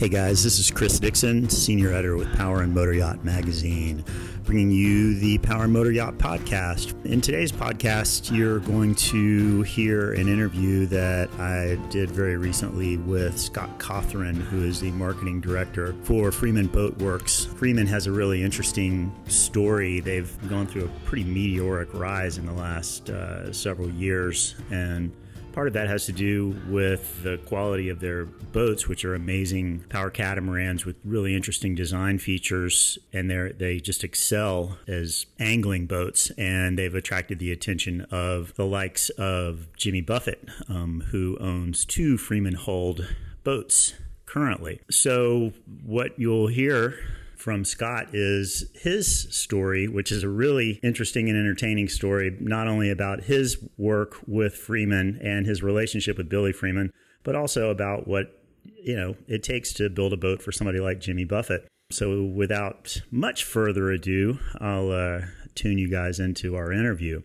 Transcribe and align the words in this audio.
Hey 0.00 0.08
guys, 0.08 0.42
this 0.42 0.58
is 0.58 0.70
Chris 0.70 0.98
Dixon, 0.98 1.50
senior 1.50 1.92
editor 1.92 2.16
with 2.16 2.34
Power 2.34 2.62
and 2.62 2.74
Motor 2.74 2.94
Yacht 2.94 3.22
Magazine, 3.22 4.02
bringing 4.44 4.70
you 4.70 5.14
the 5.16 5.36
Power 5.36 5.64
and 5.64 5.74
Motor 5.74 5.92
Yacht 5.92 6.16
podcast. 6.16 6.94
In 7.04 7.20
today's 7.20 7.52
podcast, 7.52 8.34
you're 8.34 8.60
going 8.60 8.94
to 8.94 9.60
hear 9.60 10.14
an 10.14 10.26
interview 10.26 10.86
that 10.86 11.30
I 11.38 11.74
did 11.90 12.10
very 12.10 12.38
recently 12.38 12.96
with 12.96 13.38
Scott 13.38 13.78
Cothran, 13.78 14.36
who 14.36 14.64
is 14.64 14.80
the 14.80 14.90
marketing 14.92 15.42
director 15.42 15.94
for 16.04 16.32
Freeman 16.32 16.68
Boat 16.68 16.96
Works. 16.96 17.44
Freeman 17.44 17.86
has 17.86 18.06
a 18.06 18.10
really 18.10 18.42
interesting 18.42 19.14
story. 19.26 20.00
They've 20.00 20.34
gone 20.48 20.66
through 20.66 20.86
a 20.86 21.06
pretty 21.06 21.24
meteoric 21.24 21.92
rise 21.92 22.38
in 22.38 22.46
the 22.46 22.54
last 22.54 23.10
uh, 23.10 23.52
several 23.52 23.90
years, 23.90 24.54
and 24.70 25.12
Part 25.52 25.66
of 25.66 25.74
that 25.74 25.88
has 25.88 26.06
to 26.06 26.12
do 26.12 26.56
with 26.68 27.22
the 27.22 27.38
quality 27.38 27.88
of 27.88 28.00
their 28.00 28.24
boats, 28.24 28.86
which 28.88 29.04
are 29.04 29.14
amazing 29.14 29.84
power 29.88 30.08
catamarans 30.08 30.86
with 30.86 30.96
really 31.04 31.34
interesting 31.34 31.74
design 31.74 32.18
features, 32.18 32.98
and 33.12 33.30
they 33.30 33.52
they 33.52 33.78
just 33.78 34.04
excel 34.04 34.78
as 34.86 35.26
angling 35.38 35.86
boats, 35.86 36.30
and 36.38 36.78
they've 36.78 36.94
attracted 36.94 37.40
the 37.40 37.50
attention 37.50 38.02
of 38.12 38.54
the 38.54 38.64
likes 38.64 39.10
of 39.10 39.66
Jimmy 39.76 40.00
Buffett, 40.00 40.48
um, 40.68 41.04
who 41.10 41.36
owns 41.40 41.84
two 41.84 42.16
Freeman 42.16 42.54
hulled 42.54 43.06
boats 43.42 43.94
currently. 44.26 44.80
So 44.90 45.52
what 45.84 46.18
you'll 46.18 46.46
hear 46.46 46.94
from 47.40 47.64
Scott 47.64 48.08
is 48.12 48.70
his 48.74 49.22
story, 49.34 49.88
which 49.88 50.12
is 50.12 50.22
a 50.22 50.28
really 50.28 50.78
interesting 50.82 51.28
and 51.28 51.38
entertaining 51.38 51.88
story, 51.88 52.36
not 52.38 52.68
only 52.68 52.90
about 52.90 53.24
his 53.24 53.56
work 53.78 54.16
with 54.26 54.54
Freeman 54.54 55.18
and 55.22 55.46
his 55.46 55.62
relationship 55.62 56.18
with 56.18 56.28
Billy 56.28 56.52
Freeman, 56.52 56.92
but 57.24 57.34
also 57.34 57.70
about 57.70 58.06
what 58.06 58.36
you 58.62 58.94
know 58.94 59.16
it 59.26 59.42
takes 59.42 59.72
to 59.74 59.88
build 59.88 60.12
a 60.12 60.16
boat 60.16 60.42
for 60.42 60.52
somebody 60.52 60.80
like 60.80 61.00
Jimmy 61.00 61.24
Buffett. 61.24 61.66
So, 61.90 62.22
without 62.22 63.00
much 63.10 63.42
further 63.42 63.90
ado, 63.90 64.38
I'll 64.60 64.92
uh, 64.92 65.20
tune 65.54 65.78
you 65.78 65.88
guys 65.88 66.18
into 66.18 66.56
our 66.56 66.72
interview. 66.72 67.22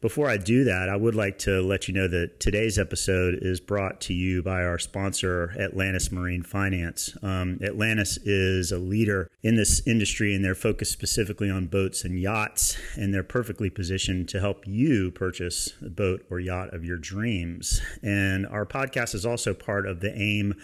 Before 0.00 0.28
I 0.28 0.36
do 0.36 0.64
that, 0.64 0.88
I 0.88 0.96
would 0.96 1.14
like 1.14 1.38
to 1.40 1.60
let 1.60 1.88
you 1.88 1.94
know 1.94 2.08
that 2.08 2.40
today's 2.40 2.78
episode 2.78 3.38
is 3.40 3.60
brought 3.60 4.00
to 4.02 4.14
you 4.14 4.42
by 4.42 4.64
our 4.64 4.78
sponsor, 4.78 5.54
Atlantis 5.58 6.12
Marine 6.12 6.42
Finance. 6.42 7.16
Um, 7.22 7.58
Atlantis 7.62 8.18
is 8.18 8.72
a 8.72 8.78
leader 8.78 9.28
in 9.42 9.56
this 9.56 9.86
industry 9.86 10.34
and 10.34 10.44
they're 10.44 10.54
focused 10.54 10.92
specifically 10.92 11.50
on 11.50 11.66
boats 11.66 12.04
and 12.04 12.20
yachts, 12.20 12.76
and 12.96 13.12
they're 13.12 13.22
perfectly 13.22 13.70
positioned 13.70 14.28
to 14.28 14.40
help 14.40 14.66
you 14.66 15.10
purchase 15.10 15.72
a 15.84 15.88
boat 15.88 16.24
or 16.30 16.40
yacht 16.40 16.74
of 16.74 16.84
your 16.84 16.98
dreams. 16.98 17.80
And 18.02 18.46
our 18.46 18.66
podcast 18.66 19.14
is 19.14 19.26
also 19.26 19.54
part 19.54 19.86
of 19.86 20.00
the 20.00 20.16
AIM 20.16 20.54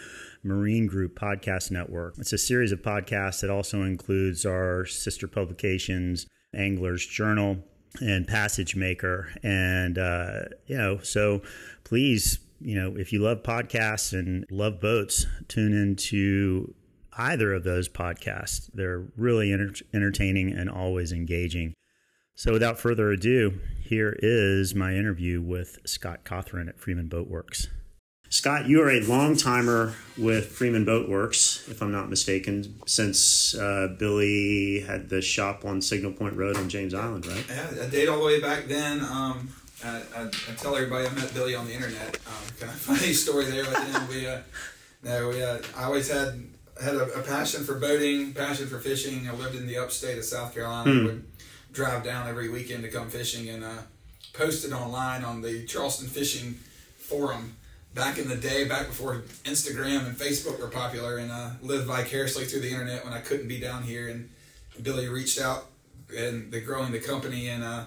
Marine 0.43 0.87
Group 0.87 1.17
Podcast 1.17 1.71
Network. 1.71 2.15
It's 2.17 2.33
a 2.33 2.37
series 2.37 2.71
of 2.71 2.81
podcasts 2.81 3.41
that 3.41 3.49
also 3.49 3.83
includes 3.83 4.45
our 4.45 4.85
sister 4.85 5.27
publications, 5.27 6.27
Angler's 6.53 7.05
Journal 7.05 7.57
and 8.01 8.27
Passage 8.27 8.75
Maker. 8.75 9.29
And, 9.43 9.97
uh, 9.97 10.43
you 10.67 10.77
know, 10.77 10.99
so 10.99 11.41
please, 11.83 12.39
you 12.59 12.75
know, 12.75 12.95
if 12.97 13.13
you 13.13 13.19
love 13.19 13.43
podcasts 13.43 14.17
and 14.17 14.45
love 14.49 14.79
boats, 14.79 15.25
tune 15.47 15.73
into 15.73 16.73
either 17.17 17.53
of 17.53 17.63
those 17.63 17.87
podcasts. 17.87 18.69
They're 18.73 19.05
really 19.15 19.51
enter- 19.51 19.85
entertaining 19.93 20.51
and 20.51 20.69
always 20.69 21.11
engaging. 21.11 21.73
So 22.35 22.53
without 22.53 22.79
further 22.79 23.11
ado, 23.11 23.59
here 23.79 24.17
is 24.19 24.73
my 24.73 24.95
interview 24.95 25.39
with 25.41 25.77
Scott 25.85 26.25
Cothran 26.25 26.67
at 26.67 26.79
Freeman 26.79 27.07
Boat 27.07 27.27
Works. 27.27 27.67
Scott, 28.33 28.65
you 28.65 28.81
are 28.81 28.89
a 28.89 28.99
long 29.01 29.37
timer 29.37 29.93
with 30.17 30.47
Freeman 30.47 30.87
Boatworks, 30.87 31.69
if 31.69 31.83
I'm 31.83 31.91
not 31.91 32.09
mistaken, 32.09 32.81
since 32.87 33.53
uh, 33.53 33.95
Billy 33.99 34.79
had 34.79 35.07
the 35.07 35.21
shop 35.21 35.63
on 35.65 35.83
Signal 35.83 36.13
Point 36.13 36.35
Road 36.35 36.57
on 36.57 36.67
James 36.67 36.95
Island, 36.95 37.27
right? 37.27 37.45
Yeah, 37.47 37.83
I 37.83 37.85
date 37.89 38.09
all 38.09 38.17
the 38.17 38.25
way 38.25 38.41
back 38.41 38.65
then. 38.65 39.01
Um, 39.01 39.49
I, 39.85 40.01
I, 40.15 40.21
I, 40.23 40.53
tell 40.57 40.75
everybody 40.75 41.05
I 41.05 41.11
met 41.11 41.31
Billy 41.35 41.53
on 41.53 41.67
the 41.67 41.73
internet. 41.73 42.17
Um, 42.25 42.57
kind 42.59 42.71
of 42.71 42.79
funny 42.79 43.13
story 43.13 43.45
there. 43.45 43.65
But 43.65 43.85
then 43.85 44.07
we, 44.07 44.25
uh, 44.25 44.39
no, 45.03 45.29
we, 45.29 45.43
uh, 45.43 45.59
I 45.77 45.83
always 45.83 46.09
had 46.09 46.43
had 46.83 46.95
a, 46.95 47.03
a, 47.19 47.21
passion 47.21 47.63
for 47.63 47.75
boating, 47.75 48.33
passion 48.33 48.65
for 48.65 48.79
fishing. 48.79 49.29
I 49.29 49.33
lived 49.35 49.55
in 49.55 49.67
the 49.67 49.77
upstate 49.77 50.17
of 50.17 50.25
South 50.25 50.55
Carolina. 50.55 50.91
Hmm. 50.91 51.05
Would 51.05 51.25
drive 51.71 52.03
down 52.03 52.27
every 52.27 52.49
weekend 52.49 52.81
to 52.81 52.89
come 52.89 53.11
fishing 53.11 53.47
and 53.49 53.63
uh, 53.63 53.83
posted 54.33 54.73
online 54.73 55.23
on 55.23 55.43
the 55.43 55.67
Charleston 55.67 56.07
Fishing 56.07 56.55
Forum 56.97 57.57
back 57.93 58.17
in 58.17 58.27
the 58.27 58.35
day, 58.35 58.65
back 58.67 58.87
before 58.87 59.23
Instagram 59.45 60.05
and 60.07 60.17
Facebook 60.17 60.59
were 60.59 60.67
popular, 60.67 61.17
and 61.17 61.31
uh, 61.31 61.51
lived 61.61 61.85
vicariously 61.85 62.45
through 62.45 62.61
the 62.61 62.69
internet 62.69 63.03
when 63.03 63.13
I 63.13 63.19
couldn't 63.19 63.47
be 63.47 63.59
down 63.59 63.83
here. 63.83 64.09
And 64.09 64.29
Billy 64.81 65.07
reached 65.07 65.39
out 65.39 65.65
and 66.17 66.51
the 66.51 66.61
growing 66.61 66.91
the 66.91 66.99
company 66.99 67.49
and 67.49 67.63
uh, 67.63 67.85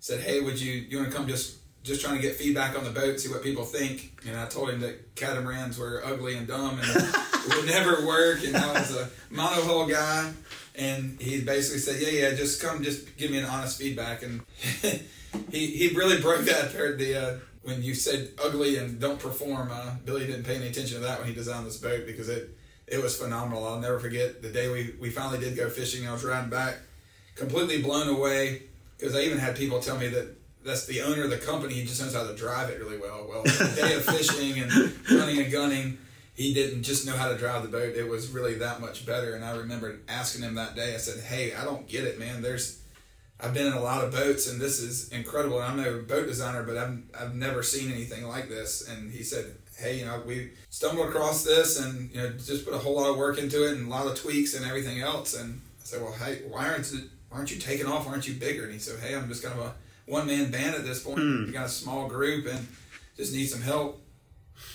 said, 0.00 0.20
"Hey, 0.20 0.40
would 0.40 0.60
you 0.60 0.72
you 0.72 0.98
want 0.98 1.10
to 1.10 1.16
come 1.16 1.26
just 1.26 1.58
just 1.82 2.00
trying 2.00 2.16
to 2.16 2.22
get 2.22 2.36
feedback 2.36 2.76
on 2.76 2.84
the 2.84 2.90
boat, 2.90 3.20
see 3.20 3.28
what 3.28 3.42
people 3.42 3.64
think?" 3.64 4.20
And 4.26 4.36
I 4.36 4.46
told 4.46 4.70
him 4.70 4.80
that 4.80 5.14
catamarans 5.14 5.78
were 5.78 6.02
ugly 6.04 6.36
and 6.36 6.46
dumb 6.46 6.78
and 6.78 6.88
it 6.88 7.48
would 7.56 7.66
never 7.66 8.06
work, 8.06 8.44
and 8.44 8.56
I 8.56 8.72
was 8.72 8.96
a 8.96 9.08
monohull 9.32 9.90
guy. 9.90 10.32
And 10.74 11.18
he 11.20 11.40
basically 11.40 11.80
said, 11.80 12.00
"Yeah, 12.00 12.28
yeah, 12.28 12.34
just 12.34 12.60
come, 12.60 12.82
just 12.82 13.16
give 13.16 13.30
me 13.30 13.38
an 13.38 13.46
honest 13.46 13.78
feedback." 13.78 14.22
And 14.22 14.42
he 15.50 15.66
he 15.66 15.94
really 15.94 16.20
broke 16.20 16.44
that 16.44 16.72
the 16.72 17.14
uh, 17.14 17.36
when 17.66 17.82
you 17.82 17.94
said 17.94 18.30
ugly 18.42 18.76
and 18.76 19.00
don't 19.00 19.18
perform, 19.18 19.70
uh, 19.72 19.96
Billy 20.04 20.24
didn't 20.24 20.44
pay 20.44 20.54
any 20.54 20.68
attention 20.68 20.98
to 20.98 21.02
that 21.04 21.18
when 21.18 21.28
he 21.28 21.34
designed 21.34 21.66
this 21.66 21.76
boat 21.76 22.06
because 22.06 22.28
it 22.28 22.56
it 22.86 23.02
was 23.02 23.16
phenomenal. 23.16 23.66
I'll 23.66 23.80
never 23.80 23.98
forget 23.98 24.40
the 24.40 24.50
day 24.50 24.70
we, 24.70 24.94
we 25.00 25.10
finally 25.10 25.40
did 25.40 25.56
go 25.56 25.68
fishing. 25.68 26.06
I 26.06 26.12
was 26.12 26.24
riding 26.24 26.48
back, 26.48 26.78
completely 27.34 27.82
blown 27.82 28.08
away 28.08 28.62
because 28.96 29.16
I 29.16 29.22
even 29.22 29.38
had 29.38 29.56
people 29.56 29.80
tell 29.80 29.98
me 29.98 30.06
that 30.08 30.36
that's 30.64 30.86
the 30.86 31.02
owner 31.02 31.24
of 31.24 31.30
the 31.30 31.38
company. 31.38 31.74
He 31.74 31.84
just 31.84 32.00
knows 32.00 32.14
how 32.14 32.24
to 32.24 32.36
drive 32.36 32.70
it 32.70 32.78
really 32.78 32.98
well. 32.98 33.26
Well, 33.28 33.42
the 33.42 33.72
day 33.80 33.94
of 33.94 34.04
fishing 34.04 34.60
and 34.62 34.72
running 35.10 35.38
and 35.42 35.50
gunning, 35.50 35.98
he 36.34 36.54
didn't 36.54 36.84
just 36.84 37.04
know 37.04 37.16
how 37.16 37.28
to 37.28 37.36
drive 37.36 37.64
the 37.64 37.68
boat. 37.68 37.96
It 37.96 38.08
was 38.08 38.28
really 38.28 38.54
that 38.58 38.80
much 38.80 39.04
better. 39.04 39.34
And 39.34 39.44
I 39.44 39.56
remember 39.56 39.98
asking 40.08 40.42
him 40.42 40.54
that 40.54 40.76
day. 40.76 40.94
I 40.94 40.98
said, 40.98 41.24
"Hey, 41.24 41.54
I 41.54 41.64
don't 41.64 41.88
get 41.88 42.04
it, 42.04 42.20
man. 42.20 42.42
There's 42.42 42.80
I've 43.38 43.52
been 43.52 43.66
in 43.66 43.74
a 43.74 43.82
lot 43.82 44.02
of 44.02 44.12
boats 44.12 44.50
and 44.50 44.60
this 44.60 44.80
is 44.80 45.10
incredible. 45.10 45.60
And 45.60 45.66
I'm 45.66 45.76
no 45.76 46.02
boat 46.02 46.26
designer, 46.26 46.62
but 46.62 46.76
I've, 46.76 46.98
I've 47.18 47.34
never 47.34 47.62
seen 47.62 47.92
anything 47.92 48.26
like 48.26 48.48
this. 48.48 48.88
And 48.88 49.12
he 49.12 49.22
said, 49.22 49.56
Hey, 49.76 49.98
you 49.98 50.06
know, 50.06 50.22
we 50.24 50.52
stumbled 50.70 51.08
across 51.08 51.44
this 51.44 51.78
and, 51.78 52.10
you 52.10 52.16
know, 52.16 52.30
just 52.30 52.64
put 52.64 52.72
a 52.72 52.78
whole 52.78 52.96
lot 52.96 53.10
of 53.10 53.18
work 53.18 53.38
into 53.38 53.66
it 53.66 53.76
and 53.76 53.88
a 53.88 53.90
lot 53.90 54.06
of 54.06 54.18
tweaks 54.18 54.54
and 54.54 54.64
everything 54.64 55.00
else. 55.00 55.34
And 55.34 55.60
I 55.80 55.84
said, 55.84 56.02
Well, 56.02 56.12
hey, 56.12 56.42
why 56.48 56.68
aren't, 56.70 56.90
you, 56.92 57.02
why 57.28 57.38
aren't 57.38 57.50
you 57.50 57.60
taking 57.60 57.86
off? 57.86 58.06
Why 58.06 58.12
aren't 58.12 58.26
you 58.26 58.34
bigger? 58.34 58.64
And 58.64 58.72
he 58.72 58.78
said, 58.78 58.98
Hey, 59.00 59.14
I'm 59.14 59.28
just 59.28 59.42
kind 59.42 59.58
of 59.58 59.66
a 59.66 59.74
one 60.06 60.26
man 60.26 60.50
band 60.50 60.74
at 60.74 60.84
this 60.84 61.02
point. 61.02 61.18
Mm. 61.18 61.46
We 61.46 61.52
got 61.52 61.66
a 61.66 61.70
small 61.70 62.08
group 62.08 62.46
and 62.46 62.66
just 63.16 63.34
need 63.34 63.46
some 63.46 63.60
help. 63.60 64.00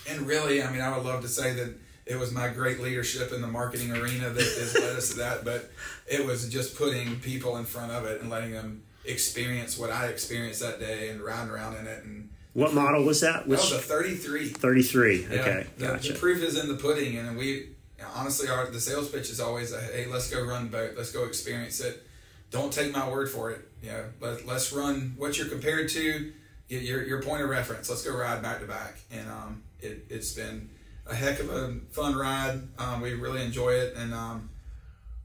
And 0.07 0.27
really, 0.27 0.61
I 0.61 0.71
mean, 0.71 0.81
I 0.81 0.95
would 0.95 1.05
love 1.05 1.21
to 1.21 1.27
say 1.27 1.53
that 1.53 1.73
it 2.11 2.19
was 2.19 2.33
my 2.33 2.49
great 2.49 2.81
leadership 2.81 3.31
in 3.31 3.41
the 3.41 3.47
marketing 3.47 3.91
arena 3.91 4.29
that 4.29 4.43
has 4.43 4.75
led 4.75 4.97
us 4.97 5.09
to 5.11 5.17
that. 5.19 5.45
But 5.45 5.71
it 6.11 6.25
was 6.25 6.49
just 6.49 6.75
putting 6.75 7.19
people 7.21 7.55
in 7.57 7.63
front 7.63 7.91
of 7.93 8.05
it 8.05 8.21
and 8.21 8.29
letting 8.29 8.51
them 8.51 8.83
experience 9.05 9.77
what 9.77 9.89
I 9.89 10.07
experienced 10.07 10.59
that 10.59 10.79
day 10.79 11.09
and 11.09 11.21
riding 11.21 11.49
around 11.49 11.77
in 11.77 11.87
it. 11.87 12.03
And 12.03 12.29
what 12.53 12.73
model 12.73 13.03
was 13.03 13.21
that? 13.21 13.47
Which, 13.47 13.61
that 13.61 13.75
was 13.75 13.83
a 13.83 13.87
33. 13.87 14.49
33. 14.49 15.21
Yeah, 15.21 15.39
okay, 15.39 15.67
the, 15.77 15.87
gotcha. 15.87 16.13
The 16.13 16.19
proof 16.19 16.43
is 16.43 16.61
in 16.61 16.67
the 16.67 16.75
pudding, 16.75 17.17
and 17.17 17.37
we 17.37 17.69
honestly 18.13 18.49
our 18.49 18.65
the 18.65 18.81
sales 18.81 19.09
pitch 19.09 19.29
is 19.29 19.39
always 19.39 19.71
a, 19.71 19.79
hey, 19.79 20.07
let's 20.07 20.29
go 20.29 20.43
run 20.43 20.65
the 20.65 20.69
boat, 20.69 20.93
let's 20.97 21.13
go 21.13 21.23
experience 21.23 21.79
it. 21.79 22.05
Don't 22.49 22.73
take 22.73 22.91
my 22.91 23.09
word 23.09 23.29
for 23.29 23.51
it. 23.51 23.69
You 23.81 23.91
know, 23.91 24.03
let, 24.19 24.45
let's 24.45 24.73
run 24.73 25.13
what 25.17 25.37
you're 25.37 25.47
compared 25.47 25.89
to. 25.89 26.33
Your, 26.67 27.03
your 27.03 27.21
point 27.21 27.41
of 27.41 27.49
reference. 27.49 27.89
Let's 27.89 28.03
go 28.03 28.15
ride 28.15 28.41
back 28.41 28.61
to 28.61 28.65
back, 28.65 28.99
and 29.11 29.29
um, 29.29 29.63
it, 29.81 30.05
it's 30.09 30.31
been 30.33 30.69
a 31.07 31.15
heck 31.15 31.39
of 31.39 31.49
a 31.49 31.75
fun 31.91 32.15
ride. 32.15 32.61
Um, 32.77 33.01
we 33.01 33.13
really 33.13 33.43
enjoy 33.43 33.71
it, 33.71 33.95
and 33.95 34.13
um, 34.13 34.49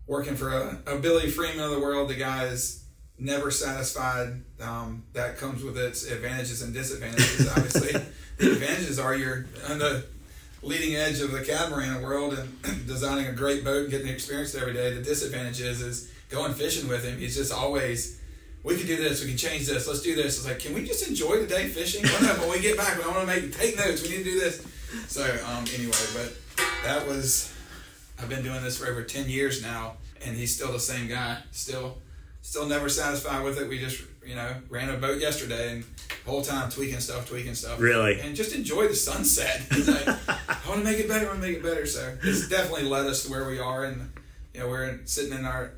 working 0.07 0.37
for 0.37 0.53
a, 0.53 0.79
a, 0.87 0.99
Billy 0.99 1.29
Freeman 1.29 1.65
of 1.65 1.71
the 1.71 1.81
world, 1.81 2.09
the 2.09 2.15
guy 2.15 2.45
is 2.47 2.85
never 3.19 3.51
satisfied. 3.51 4.43
Um, 4.61 5.05
that 5.13 5.39
comes 5.39 5.63
with 5.63 5.79
its 5.79 6.11
advantages 6.11 6.63
and 6.63 6.73
disadvantages. 6.73 7.49
Obviously, 7.51 7.93
the 8.39 8.53
advantages 8.53 8.99
are 8.99 9.15
you're 9.15 9.47
on 9.69 9.79
the 9.79 10.05
leading 10.63 10.97
edge 10.97 11.21
of 11.21 11.31
the 11.31 11.43
catamaran 11.43 12.03
world 12.03 12.37
and 12.65 12.87
designing 12.87 13.27
a 13.27 13.33
great 13.33 13.65
boat 13.65 13.83
and 13.83 13.91
getting 13.91 14.09
experience 14.09 14.55
every 14.55 14.73
day. 14.73 14.93
The 14.93 15.03
disadvantage 15.03 15.61
is, 15.61 15.81
is 15.81 16.13
going 16.29 16.55
fishing 16.55 16.89
with 16.89 17.05
him. 17.05 17.19
He's 17.19 17.37
just 17.37 17.53
always 17.53 18.21
we 18.67 18.77
can 18.77 18.87
do 18.89 18.97
this, 18.97 19.23
we 19.23 19.29
can 19.29 19.37
change 19.39 19.67
this, 19.67 19.87
let's 19.87 20.03
do 20.03 20.17
this. 20.17 20.39
It's 20.39 20.47
like, 20.47 20.59
can 20.59 20.75
we 20.75 20.85
just 20.85 21.07
enjoy 21.07 21.41
the 21.41 21.47
day 21.47 21.69
fishing? 21.69 22.03
No, 22.03 22.35
when 22.41 22.51
we 22.51 22.61
get 22.61 22.77
back, 22.77 22.97
but 22.97 23.07
I 23.07 23.11
want 23.11 23.21
to 23.21 23.27
make 23.27 23.57
take 23.57 23.77
notes. 23.79 24.03
We 24.03 24.09
need 24.09 24.25
to 24.25 24.25
do 24.25 24.41
this. 24.41 24.67
So 25.07 25.23
um, 25.47 25.65
anyway, 25.73 25.93
but 26.15 26.37
that 26.85 27.07
was 27.07 27.55
I've 28.19 28.29
been 28.29 28.43
doing 28.43 28.63
this 28.63 28.77
for 28.79 28.89
over 28.89 29.05
ten 29.05 29.29
years 29.29 29.63
now, 29.63 29.95
and 30.25 30.37
he's 30.37 30.53
still 30.53 30.73
the 30.73 30.81
same 30.81 31.07
guy. 31.07 31.39
Still, 31.53 31.99
still 32.43 32.67
never 32.67 32.89
satisfied 32.89 33.45
with 33.45 33.61
it. 33.61 33.69
We 33.69 33.79
just 33.79 34.03
you 34.27 34.35
know 34.35 34.57
ran 34.69 34.91
a 34.91 34.97
boat 34.97 35.21
yesterday, 35.21 35.73
and 35.73 35.85
whole 36.25 36.43
time 36.43 36.69
tweaking 36.69 36.99
stuff, 36.99 37.29
tweaking 37.29 37.55
stuff. 37.55 37.79
Really, 37.79 38.21
and 38.21 38.35
just 38.35 38.53
enjoy 38.53 38.89
the 38.89 38.97
sunset. 38.97 39.63
Like, 39.87 40.09
I 40.67 40.69
want 40.69 40.81
to 40.81 40.85
make 40.85 40.99
it 40.99 41.09
better. 41.09 41.27
I 41.27 41.29
want 41.29 41.41
to 41.43 41.47
make 41.47 41.59
it 41.59 41.63
better. 41.63 41.87
So 41.87 42.17
it's 42.25 42.49
definitely 42.49 42.89
led 42.89 43.07
us 43.07 43.25
to 43.25 43.31
where 43.31 43.49
we 43.49 43.61
are, 43.61 43.85
and 43.85 44.11
you 44.53 44.61
know, 44.61 44.69
we're 44.69 44.99
sitting 45.05 45.39
in 45.39 45.45
our 45.45 45.71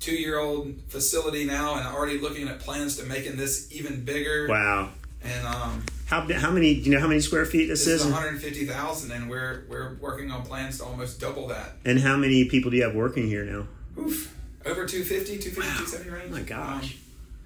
two-year-old 0.00 0.74
facility 0.88 1.44
now, 1.44 1.76
and 1.76 1.86
already 1.86 2.18
looking 2.18 2.48
at 2.48 2.58
plans 2.58 2.96
to 2.96 3.04
making 3.04 3.36
this 3.36 3.70
even 3.70 4.04
bigger. 4.04 4.46
Wow. 4.48 4.90
And 5.22 5.46
um, 5.46 5.84
How 6.06 6.22
how 6.32 6.50
many? 6.50 6.76
Do 6.76 6.80
you 6.80 6.92
know 6.92 7.00
how 7.00 7.06
many 7.06 7.20
square 7.20 7.44
feet 7.44 7.66
this, 7.66 7.84
this 7.84 8.00
is 8.00 8.06
is? 8.06 8.12
150,000, 8.12 9.12
and 9.12 9.28
we're 9.30 9.64
we're 9.68 9.94
working 10.00 10.30
on 10.30 10.42
plans 10.42 10.78
to 10.78 10.84
almost 10.84 11.20
double 11.20 11.46
that. 11.48 11.72
And 11.84 12.00
how 12.00 12.16
many 12.16 12.46
people 12.46 12.70
do 12.70 12.78
you 12.78 12.84
have 12.84 12.94
working 12.94 13.26
here 13.28 13.44
now? 13.44 13.66
Oof, 13.98 14.34
over 14.64 14.86
250, 14.86 15.38
250, 15.38 15.60
270 15.60 16.10
range. 16.10 16.26
Oh 16.30 16.36
my 16.36 16.42
gosh. 16.42 16.94
Um, 16.94 17.00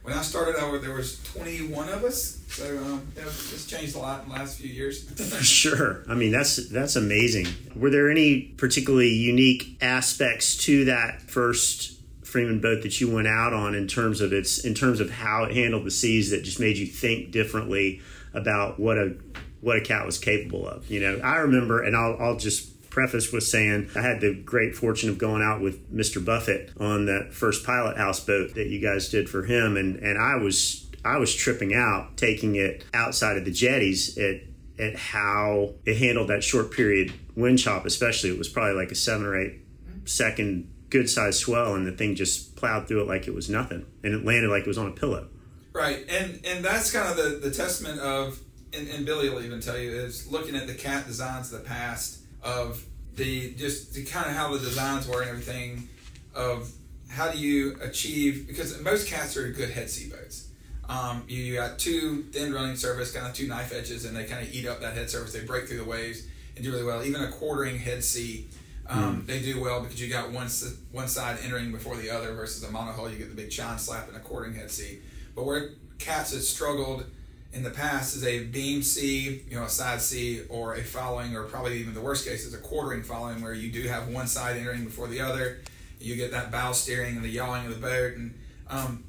when 0.04 0.12
I 0.12 0.20
started 0.20 0.56
out, 0.56 0.80
there 0.82 0.92
was 0.92 1.18
21 1.32 1.88
of 1.88 2.04
us, 2.04 2.38
so 2.48 2.76
um, 2.76 3.08
it's 3.16 3.66
changed 3.66 3.96
a 3.96 3.98
lot 3.98 4.22
in 4.22 4.28
the 4.28 4.34
last 4.34 4.60
few 4.60 4.68
years. 4.70 5.04
Sure. 5.42 6.04
I 6.08 6.14
mean, 6.14 6.30
that's 6.30 6.68
that's 6.68 6.94
amazing. 6.94 7.46
Were 7.74 7.90
there 7.90 8.10
any 8.10 8.42
particularly 8.42 9.08
unique 9.14 9.78
aspects 9.80 10.56
to 10.66 10.84
that 10.84 11.22
first 11.22 11.92
Freeman 12.34 12.58
boat 12.58 12.82
that 12.82 13.00
you 13.00 13.08
went 13.08 13.28
out 13.28 13.52
on 13.52 13.76
in 13.76 13.86
terms 13.86 14.20
of 14.20 14.32
its 14.32 14.64
in 14.64 14.75
terms 14.75 14.98
of 14.98 15.08
how 15.08 15.44
it 15.44 15.54
handled 15.54 15.84
the 15.84 15.90
seas 15.92 16.31
that 16.31 16.42
just 16.42 16.58
made 16.58 16.76
you 16.76 16.84
think 16.84 17.31
differently 17.31 18.00
about 18.32 18.81
what 18.81 18.98
a 18.98 19.14
what 19.60 19.76
a 19.76 19.81
cat 19.81 20.04
was 20.04 20.19
capable 20.19 20.66
of? 20.66 20.90
You 20.90 20.98
know, 20.98 21.20
I 21.22 21.36
remember, 21.36 21.81
and 21.81 21.94
I'll 21.94 22.16
I'll 22.19 22.36
just 22.36 22.90
preface 22.90 23.31
with 23.31 23.44
saying 23.44 23.88
I 23.94 24.00
had 24.00 24.20
the 24.20 24.34
great 24.34 24.75
fortune 24.75 25.10
of 25.10 25.16
going 25.16 25.42
out 25.42 25.60
with 25.60 25.94
Mr. 25.94 26.25
Buffett 26.25 26.72
on 26.81 27.06
that 27.06 27.32
first 27.32 27.64
pilot 27.64 27.96
house 27.96 28.19
boat 28.19 28.56
that 28.56 28.66
you 28.66 28.80
guys 28.80 29.08
did 29.10 29.30
for 29.30 29.44
him, 29.44 29.76
and 29.76 29.94
and 30.00 30.19
I 30.19 30.34
was 30.34 30.90
I 31.04 31.19
was 31.19 31.32
tripping 31.32 31.72
out 31.72 32.16
taking 32.16 32.56
it 32.56 32.84
outside 32.92 33.37
of 33.37 33.44
the 33.44 33.52
jetties 33.52 34.19
at 34.19 34.40
at 34.76 34.96
how 34.96 35.75
it 35.84 35.98
handled 35.98 36.30
that 36.30 36.42
short 36.42 36.72
period 36.72 37.12
wind 37.37 37.60
chop, 37.60 37.87
especially. 37.87 38.30
It 38.30 38.38
was 38.38 38.48
probably 38.48 38.75
like 38.75 38.90
a 38.90 38.96
seven 38.96 39.25
or 39.25 39.40
eight 39.40 39.60
second 40.04 40.74
good 40.94 41.11
sized 41.11 41.41
swell, 41.41 41.75
and 41.75 41.85
the 41.85 41.91
thing 41.91 42.14
just 42.14 42.55
plowed 42.55 42.87
through 42.87 43.02
it 43.02 43.08
like 43.08 43.26
it 43.26 43.35
was 43.35 43.50
nothing, 43.50 43.85
and 44.05 44.14
it 44.14 44.25
landed 44.25 44.49
like 44.49 44.62
it 44.62 44.69
was 44.69 44.79
on 44.79 44.87
a 44.87 44.93
pillow. 44.93 45.26
Right, 45.73 46.06
and 46.08 46.41
and 46.46 46.64
that's 46.64 46.93
kind 46.93 47.08
of 47.08 47.17
the, 47.17 47.49
the 47.49 47.50
testament 47.50 47.99
of, 47.99 48.38
and, 48.73 48.87
and 48.87 49.05
Billy 49.05 49.29
will 49.29 49.43
even 49.43 49.61
tell 49.61 49.76
you 49.76 49.91
is 49.91 50.31
looking 50.31 50.55
at 50.55 50.69
the 50.69 50.75
cat 50.75 51.05
designs 51.05 51.52
of 51.52 51.62
the 51.62 51.69
past 51.69 52.20
of 52.44 52.85
the 53.17 53.55
just 53.55 53.93
the 53.94 54.05
kind 54.05 54.26
of 54.26 54.37
how 54.37 54.52
the 54.52 54.61
designs 54.61 55.08
were 55.08 55.20
and 55.20 55.31
everything 55.31 55.88
of 56.32 56.70
how 57.08 57.29
do 57.29 57.38
you 57.38 57.76
achieve 57.82 58.47
because 58.47 58.81
most 58.81 59.08
cats 59.08 59.37
are 59.37 59.50
good 59.50 59.70
head 59.70 59.90
sea 59.90 60.08
boats. 60.08 60.49
Um, 60.88 61.25
you, 61.26 61.43
you 61.43 61.55
got 61.56 61.81
two 61.81 62.23
thin 62.31 62.52
running 62.55 62.76
surface, 62.76 63.11
kind 63.11 63.26
of 63.26 63.35
two 63.35 63.49
knife 63.49 63.73
edges, 63.75 64.05
and 64.05 64.17
they 64.17 64.26
kind 64.26 64.47
of 64.47 64.55
eat 64.55 64.64
up 64.64 64.81
that 64.82 64.94
head 64.94 65.11
surface. 65.11 65.32
They 65.32 65.44
break 65.44 65.67
through 65.67 65.79
the 65.79 65.85
waves 65.85 66.25
and 66.55 66.64
do 66.64 66.70
really 66.70 66.85
well. 66.85 67.02
Even 67.02 67.20
a 67.23 67.32
quartering 67.32 67.79
head 67.79 68.05
sea, 68.05 68.49
um, 68.88 69.25
they 69.26 69.40
do 69.40 69.60
well 69.60 69.81
because 69.81 70.00
you 70.00 70.12
got 70.12 70.31
one 70.31 70.48
one 70.92 71.08
side 71.08 71.38
entering 71.42 71.72
before 71.72 71.96
the 71.96 72.10
other 72.10 72.34
versus 72.34 72.62
a 72.62 72.69
monohull. 72.69 73.10
You 73.10 73.19
get 73.19 73.31
the 73.31 73.34
big 73.34 73.50
chine 73.50 73.78
slap 73.78 74.08
and 74.08 74.16
a 74.16 74.20
quartering 74.20 74.54
head 74.54 74.70
sea. 74.70 74.98
But 75.34 75.44
where 75.44 75.70
cats 75.98 76.32
have 76.32 76.42
struggled 76.42 77.04
in 77.52 77.62
the 77.62 77.70
past 77.70 78.16
is 78.16 78.25
a 78.25 78.44
beam 78.44 78.82
sea, 78.82 79.42
you 79.48 79.56
know, 79.56 79.64
a 79.64 79.69
side 79.69 80.02
sea, 80.02 80.42
or 80.48 80.75
a 80.75 80.82
following, 80.82 81.36
or 81.36 81.44
probably 81.44 81.78
even 81.78 81.94
the 81.94 82.00
worst 82.00 82.26
case 82.26 82.44
is 82.44 82.52
a 82.52 82.58
quartering 82.58 83.02
following, 83.02 83.40
where 83.42 83.54
you 83.54 83.70
do 83.70 83.88
have 83.88 84.08
one 84.08 84.26
side 84.26 84.56
entering 84.56 84.84
before 84.84 85.06
the 85.06 85.20
other. 85.20 85.60
You 86.00 86.16
get 86.16 86.32
that 86.32 86.50
bow 86.50 86.72
steering 86.72 87.16
and 87.16 87.25
the 87.25 87.30
yawing 87.30 87.66
of 87.66 87.75
the 87.75 87.80
boat, 87.80 88.14
and 88.14 88.34
um, 88.69 89.04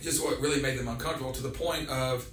just 0.00 0.24
what 0.24 0.40
really 0.40 0.62
made 0.62 0.78
them 0.78 0.88
uncomfortable 0.88 1.32
to 1.32 1.42
the 1.42 1.50
point 1.50 1.88
of 1.88 2.26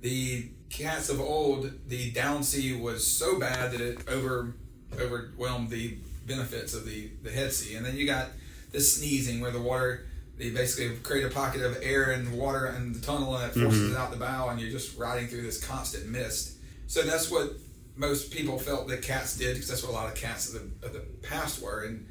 the 0.00 0.48
cats 0.70 1.10
of 1.10 1.20
old. 1.20 1.70
The 1.88 2.10
down 2.10 2.42
sea 2.42 2.74
was 2.74 3.06
so 3.06 3.38
bad 3.38 3.72
that 3.72 3.80
it 3.80 4.08
over 4.08 4.54
overwhelmed 4.98 5.70
the 5.70 5.98
benefits 6.26 6.74
of 6.74 6.84
the 6.84 7.10
the 7.22 7.30
head 7.30 7.52
sea, 7.52 7.76
and 7.76 7.84
then 7.84 7.96
you 7.96 8.06
got 8.06 8.28
this 8.72 8.96
sneezing 8.96 9.40
where 9.40 9.50
the 9.50 9.60
water 9.60 10.06
they 10.36 10.50
basically 10.50 10.96
create 10.98 11.24
a 11.24 11.30
pocket 11.30 11.62
of 11.62 11.78
air 11.82 12.10
and 12.10 12.36
water 12.36 12.66
in 12.76 12.92
the 12.92 13.00
tunnel 13.00 13.36
and 13.36 13.44
it 13.44 13.54
mm-hmm. 13.54 13.64
forces 13.64 13.92
it 13.92 13.96
out 13.96 14.10
the 14.10 14.16
bow 14.16 14.48
and 14.48 14.60
you're 14.60 14.70
just 14.70 14.98
riding 14.98 15.28
through 15.28 15.42
this 15.42 15.64
constant 15.64 16.08
mist. 16.08 16.56
So 16.86 17.02
that's 17.02 17.30
what 17.30 17.52
most 17.96 18.32
people 18.32 18.58
felt 18.58 18.88
that 18.88 19.02
cats 19.02 19.36
did 19.36 19.54
because 19.54 19.68
that's 19.68 19.84
what 19.84 19.90
a 19.90 19.94
lot 19.94 20.08
of 20.08 20.16
cats 20.16 20.52
of 20.52 20.80
the, 20.80 20.86
of 20.86 20.92
the 20.92 21.00
past 21.22 21.62
were. 21.62 21.84
And 21.84 22.06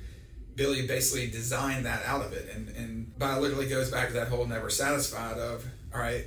billy 0.55 0.87
basically 0.87 1.29
designed 1.29 1.85
that 1.85 2.05
out 2.05 2.21
of 2.21 2.31
it. 2.31 2.49
And, 2.55 2.69
and 2.69 3.19
biologically 3.19 3.67
goes 3.67 3.91
back 3.91 4.07
to 4.07 4.13
that 4.13 4.29
whole 4.29 4.45
never 4.45 4.69
satisfied 4.69 5.37
of 5.37 5.65
all 5.93 5.99
right 5.99 6.25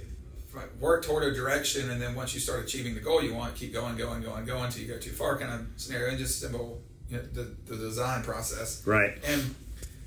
work 0.81 1.05
toward 1.05 1.23
a 1.23 1.35
direction 1.35 1.91
and 1.91 2.01
then 2.01 2.15
once 2.15 2.33
you 2.33 2.41
start 2.41 2.65
achieving 2.65 2.95
the 2.95 3.01
goal 3.01 3.23
you 3.23 3.35
want 3.35 3.55
keep 3.55 3.75
going 3.75 3.95
going 3.95 4.23
going 4.23 4.47
going 4.47 4.65
until 4.65 4.81
you 4.81 4.89
go 4.89 4.99
too 4.99 5.11
far 5.11 5.39
kind 5.39 5.53
of 5.53 5.67
scenario. 5.77 6.09
And 6.11 6.19
just 6.19 6.41
simple 6.41 6.83
you 7.11 7.17
know, 7.19 7.23
the, 7.33 7.55
the 7.67 7.77
design 7.77 8.23
process 8.23 8.85
Right. 8.87 9.19
and 9.25 9.55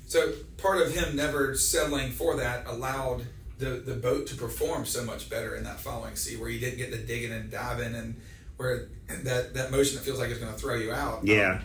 so 0.06 0.32
part 0.58 0.82
of 0.82 0.92
him 0.92 1.16
never 1.16 1.54
settling 1.54 2.10
for 2.10 2.36
that 2.36 2.66
allowed 2.66 3.22
the, 3.58 3.70
the 3.84 3.94
boat 3.94 4.26
to 4.28 4.34
perform 4.36 4.84
so 4.84 5.04
much 5.04 5.30
better 5.30 5.54
in 5.54 5.64
that 5.64 5.78
following 5.80 6.16
sea 6.16 6.36
where 6.36 6.48
you 6.48 6.58
didn't 6.58 6.78
get 6.78 6.90
the 6.90 6.96
digging 6.98 7.32
and 7.32 7.50
diving 7.50 7.94
and 7.94 8.20
where 8.56 8.88
that, 9.22 9.54
that 9.54 9.70
motion 9.70 9.96
that 9.96 10.02
feels 10.02 10.18
like 10.18 10.30
it's 10.30 10.40
going 10.40 10.52
to 10.52 10.58
throw 10.58 10.74
you 10.74 10.92
out. 10.92 11.24
Yeah. 11.24 11.60
Um, 11.60 11.64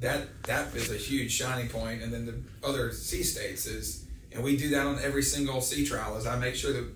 that 0.00 0.42
that 0.44 0.74
is 0.76 0.92
a 0.92 0.96
huge 0.96 1.32
shining 1.32 1.68
point. 1.68 2.02
And 2.02 2.12
then 2.12 2.26
the 2.26 2.66
other 2.66 2.92
sea 2.92 3.22
states 3.24 3.66
is, 3.66 4.04
and 4.30 4.44
we 4.44 4.56
do 4.56 4.68
that 4.70 4.86
on 4.86 4.98
every 5.02 5.22
single 5.24 5.60
sea 5.60 5.84
trial, 5.86 6.16
is 6.16 6.26
I 6.26 6.38
make 6.38 6.54
sure 6.54 6.72
that 6.72 6.88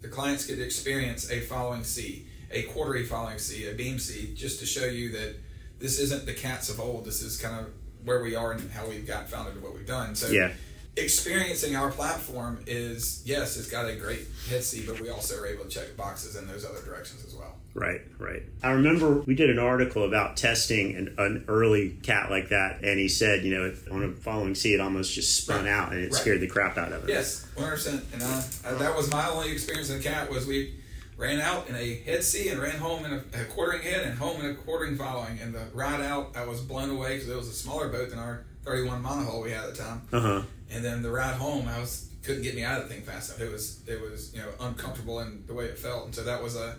the 0.00 0.08
clients 0.08 0.46
get 0.46 0.56
to 0.56 0.62
experience 0.64 1.30
a 1.30 1.40
following 1.40 1.84
sea, 1.84 2.26
a 2.50 2.62
quarterly 2.62 3.04
following 3.04 3.38
sea, 3.38 3.68
a 3.68 3.74
beam 3.74 3.98
sea, 3.98 4.32
just 4.34 4.60
to 4.60 4.66
show 4.66 4.86
you 4.86 5.10
that 5.12 5.36
this 5.78 5.98
isn't 5.98 6.26
the 6.26 6.34
cats 6.34 6.68
of 6.70 6.80
old. 6.80 7.04
This 7.04 7.22
is 7.22 7.36
kind 7.40 7.58
of 7.60 7.66
where 8.04 8.22
we 8.22 8.34
are 8.34 8.52
and 8.52 8.70
how 8.70 8.86
we've 8.86 9.06
got 9.06 9.28
founded 9.28 9.54
and 9.54 9.62
what 9.62 9.74
we've 9.74 9.86
done. 9.86 10.14
So 10.14 10.28
Yeah. 10.28 10.52
experiencing 10.96 11.76
our 11.76 11.90
platform 11.90 12.58
is 12.66 13.22
yes, 13.24 13.56
it's 13.56 13.68
got 13.70 13.88
a 13.88 13.94
great 13.94 14.26
head 14.48 14.64
sea, 14.64 14.84
but 14.86 15.00
we 15.00 15.08
also 15.10 15.38
are 15.40 15.46
able 15.46 15.64
to 15.64 15.70
check 15.70 15.96
boxes 15.96 16.36
in 16.36 16.46
those 16.46 16.64
other 16.64 16.80
directions 16.84 17.24
as 17.24 17.34
well. 17.34 17.54
Right, 17.74 18.00
right. 18.18 18.42
I 18.62 18.70
remember 18.72 19.20
we 19.20 19.36
did 19.36 19.50
an 19.50 19.58
article 19.60 20.04
about 20.04 20.36
testing 20.36 20.96
an, 20.96 21.14
an 21.18 21.44
early 21.46 21.90
cat 22.02 22.28
like 22.30 22.48
that, 22.48 22.82
and 22.82 22.98
he 22.98 23.06
said, 23.08 23.44
you 23.44 23.54
know, 23.56 23.72
on 23.92 24.02
a 24.02 24.12
following 24.12 24.56
sea, 24.56 24.74
it 24.74 24.80
almost 24.80 25.14
just 25.14 25.36
spun 25.36 25.64
Right. 25.64 25.70
out 25.70 25.92
and 25.92 26.00
it 26.02 26.12
Right. 26.12 26.20
scared 26.20 26.40
the 26.40 26.48
crap 26.48 26.76
out 26.76 26.92
of 26.92 27.04
it. 27.04 27.10
Yes, 27.10 27.46
one 27.54 27.64
hundred 27.66 27.76
percent. 27.76 28.04
And 28.12 28.22
uh, 28.22 28.42
that 28.78 28.96
was 28.96 29.08
my 29.10 29.28
only 29.28 29.52
experience 29.52 29.90
in 29.90 30.00
a 30.00 30.02
cat 30.02 30.28
was 30.28 30.46
we 30.46 30.74
ran 31.18 31.40
out 31.40 31.68
in 31.68 31.74
a 31.74 31.96
head 31.96 32.24
sea 32.24 32.48
and 32.48 32.60
ran 32.60 32.78
home 32.78 33.04
in 33.04 33.12
a, 33.12 33.16
a 33.42 33.44
quartering 33.44 33.82
head 33.82 34.06
and 34.06 34.16
home 34.16 34.40
in 34.40 34.52
a 34.52 34.54
quartering 34.54 34.96
following. 34.96 35.38
And 35.40 35.52
the 35.52 35.66
ride 35.74 36.00
out, 36.00 36.34
I 36.34 36.46
was 36.46 36.62
blown 36.62 36.88
away 36.88 37.16
because 37.16 37.28
it 37.28 37.36
was 37.36 37.48
a 37.48 37.52
smaller 37.52 37.88
boat 37.88 38.10
than 38.10 38.18
our 38.18 38.44
thirty-one 38.64 39.02
monohull 39.02 39.42
we 39.42 39.50
had 39.50 39.64
at 39.64 39.74
the 39.74 39.82
time. 39.82 40.02
Uh 40.10 40.20
huh. 40.20 40.42
And 40.70 40.84
then 40.84 41.02
the 41.02 41.10
ride 41.10 41.34
home, 41.34 41.68
I 41.68 41.78
was 41.80 42.08
couldn't 42.22 42.42
get 42.42 42.54
me 42.54 42.62
out 42.62 42.80
of 42.80 42.88
the 42.88 42.94
thing 42.94 43.02
fast 43.02 43.30
enough. 43.30 43.48
It 43.48 43.52
was 43.52 43.82
it 43.86 44.00
was 44.00 44.32
you 44.32 44.40
know 44.40 44.48
uncomfortable 44.60 45.20
in 45.20 45.44
the 45.46 45.54
way 45.54 45.66
it 45.66 45.78
felt, 45.78 46.06
and 46.06 46.14
so 46.14 46.22
that 46.22 46.42
was 46.42 46.56
a. 46.56 46.76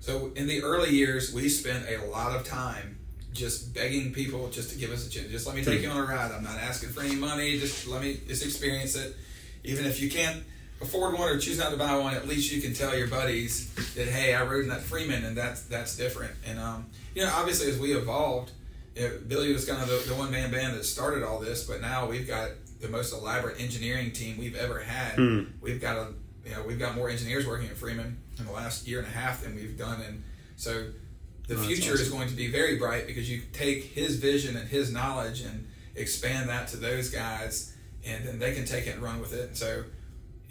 So 0.00 0.32
in 0.34 0.48
the 0.48 0.62
early 0.62 0.90
years, 0.90 1.32
we 1.32 1.48
spent 1.48 1.86
a 1.88 2.04
lot 2.06 2.34
of 2.34 2.44
time 2.44 2.98
just 3.32 3.72
begging 3.72 4.12
people 4.12 4.48
just 4.48 4.70
to 4.70 4.76
give 4.76 4.90
us 4.90 5.06
a 5.06 5.10
chance. 5.10 5.30
Just 5.30 5.46
let 5.46 5.56
me 5.56 5.64
take 5.64 5.80
you 5.80 5.88
on 5.88 5.96
a 5.96 6.02
ride. 6.02 6.32
I'm 6.32 6.42
not 6.42 6.58
asking 6.58 6.90
for 6.90 7.02
any 7.02 7.14
money. 7.14 7.58
Just 7.58 7.86
let 7.86 8.02
me 8.02 8.18
just 8.26 8.44
experience 8.44 8.96
it. 8.96 9.16
Even 9.64 9.86
if 9.86 10.02
you 10.02 10.10
can't 10.10 10.42
afford 10.82 11.14
one 11.14 11.28
or 11.28 11.38
choose 11.38 11.58
not 11.58 11.70
to 11.70 11.76
buy 11.76 11.96
one, 11.96 12.14
at 12.14 12.26
least 12.26 12.52
you 12.52 12.60
can 12.60 12.74
tell 12.74 12.96
your 12.96 13.08
buddies 13.08 13.72
that 13.94 14.08
hey, 14.08 14.34
I 14.34 14.42
rode 14.44 14.64
in 14.64 14.68
that 14.70 14.82
Freeman, 14.82 15.24
and 15.24 15.36
that's 15.36 15.62
that's 15.62 15.96
different. 15.96 16.32
And 16.46 16.58
um, 16.58 16.86
you 17.14 17.24
know, 17.24 17.32
obviously 17.34 17.70
as 17.70 17.78
we 17.78 17.96
evolved, 17.96 18.50
you 18.94 19.02
know, 19.02 19.18
Billy 19.26 19.52
was 19.52 19.64
kind 19.64 19.80
of 19.82 19.88
the, 19.88 20.12
the 20.12 20.14
one 20.18 20.30
man 20.30 20.50
band 20.50 20.76
that 20.76 20.84
started 20.84 21.22
all 21.22 21.38
this, 21.38 21.64
but 21.64 21.80
now 21.80 22.06
we've 22.06 22.26
got 22.26 22.50
the 22.80 22.88
most 22.88 23.12
elaborate 23.12 23.60
engineering 23.60 24.10
team 24.10 24.36
we've 24.38 24.56
ever 24.56 24.80
had. 24.80 25.14
Hmm. 25.14 25.44
We've 25.60 25.80
got 25.80 25.96
a 25.96 26.08
you 26.44 26.50
know 26.54 26.62
we've 26.66 26.78
got 26.78 26.94
more 26.94 27.08
engineers 27.08 27.46
working 27.46 27.68
at 27.68 27.76
Freeman 27.76 28.18
in 28.38 28.46
the 28.46 28.52
last 28.52 28.86
year 28.88 28.98
and 28.98 29.06
a 29.06 29.10
half 29.10 29.42
than 29.42 29.54
we've 29.54 29.78
done, 29.78 30.00
and 30.00 30.22
so 30.56 30.86
the 31.48 31.54
Oh, 31.56 31.62
future 31.62 31.94
is 31.94 32.08
going 32.08 32.28
to 32.28 32.34
be 32.34 32.50
very 32.50 32.78
bright 32.78 33.06
because 33.06 33.28
you 33.30 33.42
take 33.52 33.84
his 33.84 34.16
vision 34.16 34.56
and 34.56 34.68
his 34.68 34.92
knowledge 34.92 35.40
and 35.42 35.66
expand 35.96 36.48
that 36.48 36.68
to 36.68 36.76
those 36.76 37.10
guys, 37.10 37.74
and 38.06 38.24
then 38.24 38.38
they 38.38 38.54
can 38.54 38.64
take 38.64 38.86
it 38.86 38.94
and 38.94 39.02
run 39.02 39.20
with 39.20 39.32
it. 39.32 39.48
And 39.48 39.56
so, 39.56 39.84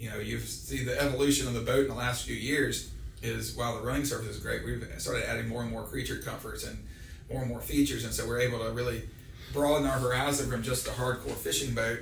you 0.02 0.10
know, 0.10 0.18
you 0.18 0.40
see 0.40 0.82
the 0.82 1.00
evolution 1.00 1.46
of 1.46 1.54
the 1.54 1.60
boat 1.60 1.82
in 1.82 1.88
the 1.88 1.94
last 1.94 2.26
few 2.26 2.34
years 2.34 2.90
is 3.22 3.54
while 3.54 3.78
the 3.78 3.86
running 3.86 4.04
surface 4.04 4.30
is 4.30 4.40
great, 4.40 4.64
we've 4.64 4.84
started 4.98 5.30
adding 5.30 5.48
more 5.48 5.62
and 5.62 5.70
more 5.70 5.84
creature 5.84 6.16
comforts 6.16 6.64
and 6.66 6.76
more 7.30 7.42
and 7.42 7.48
more 7.48 7.60
features, 7.60 8.04
and 8.04 8.12
so 8.12 8.26
we're 8.26 8.40
able 8.40 8.58
to 8.58 8.72
really 8.72 9.02
broaden 9.52 9.86
our 9.86 10.00
horizon 10.00 10.50
from 10.50 10.60
just 10.60 10.88
a 10.88 10.90
hardcore 10.90 11.36
fishing 11.36 11.72
boat 11.72 12.00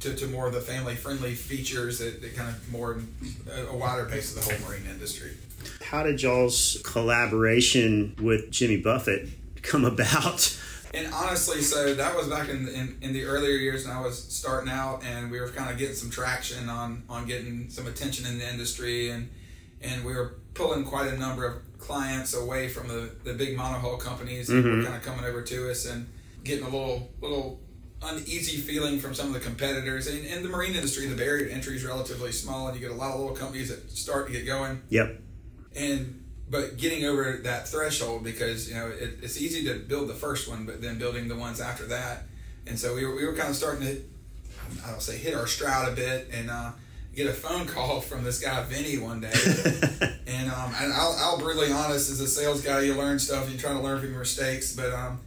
to, 0.00 0.14
to 0.14 0.26
more 0.26 0.46
of 0.46 0.52
the 0.52 0.60
family 0.60 0.94
friendly 0.94 1.34
features 1.34 2.00
that, 2.00 2.20
that 2.20 2.36
kind 2.36 2.50
of 2.50 2.70
more 2.70 3.00
a, 3.50 3.64
a 3.68 3.76
wider 3.76 4.04
base 4.04 4.36
of 4.36 4.44
the 4.44 4.52
whole 4.52 4.68
marine 4.68 4.86
industry. 4.86 5.30
How 5.80 6.02
did 6.02 6.20
y'all's 6.20 6.82
collaboration 6.84 8.14
with 8.20 8.50
Jimmy 8.50 8.76
Buffett 8.76 9.30
come 9.62 9.86
about? 9.86 10.54
And 10.94 11.12
honestly, 11.12 11.60
so 11.60 11.94
that 11.94 12.16
was 12.16 12.28
back 12.28 12.48
in, 12.48 12.68
in, 12.68 12.98
in 13.02 13.12
the 13.12 13.24
earlier 13.24 13.56
years 13.56 13.86
when 13.86 13.94
I 13.94 14.00
was 14.00 14.22
starting 14.22 14.70
out, 14.70 15.04
and 15.04 15.30
we 15.30 15.40
were 15.40 15.48
kind 15.48 15.70
of 15.70 15.78
getting 15.78 15.94
some 15.94 16.10
traction 16.10 16.68
on 16.68 17.04
on 17.08 17.26
getting 17.26 17.68
some 17.68 17.86
attention 17.86 18.26
in 18.26 18.38
the 18.38 18.48
industry, 18.48 19.10
and 19.10 19.28
and 19.80 20.04
we 20.04 20.14
were 20.14 20.38
pulling 20.54 20.84
quite 20.84 21.12
a 21.12 21.16
number 21.16 21.46
of 21.46 21.78
clients 21.78 22.34
away 22.34 22.68
from 22.68 22.88
the, 22.88 23.10
the 23.24 23.32
big 23.32 23.56
monohull 23.56 24.00
companies 24.00 24.48
that 24.48 24.54
were 24.56 24.70
mm-hmm. 24.70 24.84
kind 24.84 24.96
of 24.96 25.02
coming 25.02 25.24
over 25.24 25.42
to 25.42 25.70
us 25.70 25.86
and 25.86 26.08
getting 26.42 26.64
a 26.64 26.68
little 26.68 27.10
little 27.20 27.60
uneasy 28.02 28.56
feeling 28.58 28.98
from 28.98 29.14
some 29.14 29.28
of 29.28 29.34
the 29.34 29.40
competitors. 29.40 30.06
And 30.06 30.24
in 30.24 30.42
the 30.42 30.48
marine 30.48 30.74
industry, 30.74 31.06
the 31.06 31.16
barrier 31.16 31.46
to 31.46 31.52
entry 31.52 31.76
is 31.76 31.84
relatively 31.84 32.32
small, 32.32 32.68
and 32.68 32.76
you 32.76 32.86
get 32.86 32.94
a 32.94 32.98
lot 32.98 33.12
of 33.12 33.20
little 33.20 33.36
companies 33.36 33.68
that 33.68 33.90
start 33.90 34.26
to 34.26 34.32
get 34.32 34.46
going. 34.46 34.82
Yep. 34.88 35.20
And 35.76 36.24
but 36.50 36.76
getting 36.76 37.04
over 37.04 37.40
that 37.44 37.68
threshold 37.68 38.24
because 38.24 38.68
you 38.68 38.74
know 38.74 38.88
it, 38.88 39.18
it's 39.22 39.40
easy 39.40 39.64
to 39.64 39.78
build 39.78 40.08
the 40.08 40.14
first 40.14 40.48
one, 40.48 40.64
but 40.66 40.80
then 40.80 40.98
building 40.98 41.28
the 41.28 41.36
ones 41.36 41.60
after 41.60 41.86
that. 41.86 42.24
And 42.66 42.78
so 42.78 42.94
we 42.94 43.04
were, 43.04 43.14
we 43.14 43.24
were 43.24 43.34
kind 43.34 43.48
of 43.48 43.56
starting 43.56 43.86
to, 43.86 44.02
I 44.84 44.90
don't 44.90 45.02
say 45.02 45.16
hit 45.16 45.34
our 45.34 45.46
stride 45.46 45.88
a 45.88 45.92
bit, 45.92 46.28
and 46.32 46.50
uh, 46.50 46.72
get 47.14 47.26
a 47.26 47.32
phone 47.32 47.66
call 47.66 48.00
from 48.08 48.24
this 48.24 48.40
guy 48.40 48.62
Vinny 48.64 48.98
one 48.98 49.20
day. 49.20 49.32
and 50.26 50.50
um, 50.50 50.74
and 50.80 50.92
I'll, 50.92 51.16
I'll 51.18 51.38
brutally 51.38 51.72
honest, 51.72 52.10
as 52.10 52.20
a 52.20 52.28
sales 52.28 52.62
guy, 52.62 52.80
you 52.80 52.94
learn 52.94 53.18
stuff, 53.18 53.50
you 53.50 53.58
try 53.58 53.72
to 53.72 53.80
learn 53.80 54.00
from 54.00 54.10
your 54.10 54.20
mistakes. 54.20 54.74
But 54.74 54.92
um, 54.92 55.20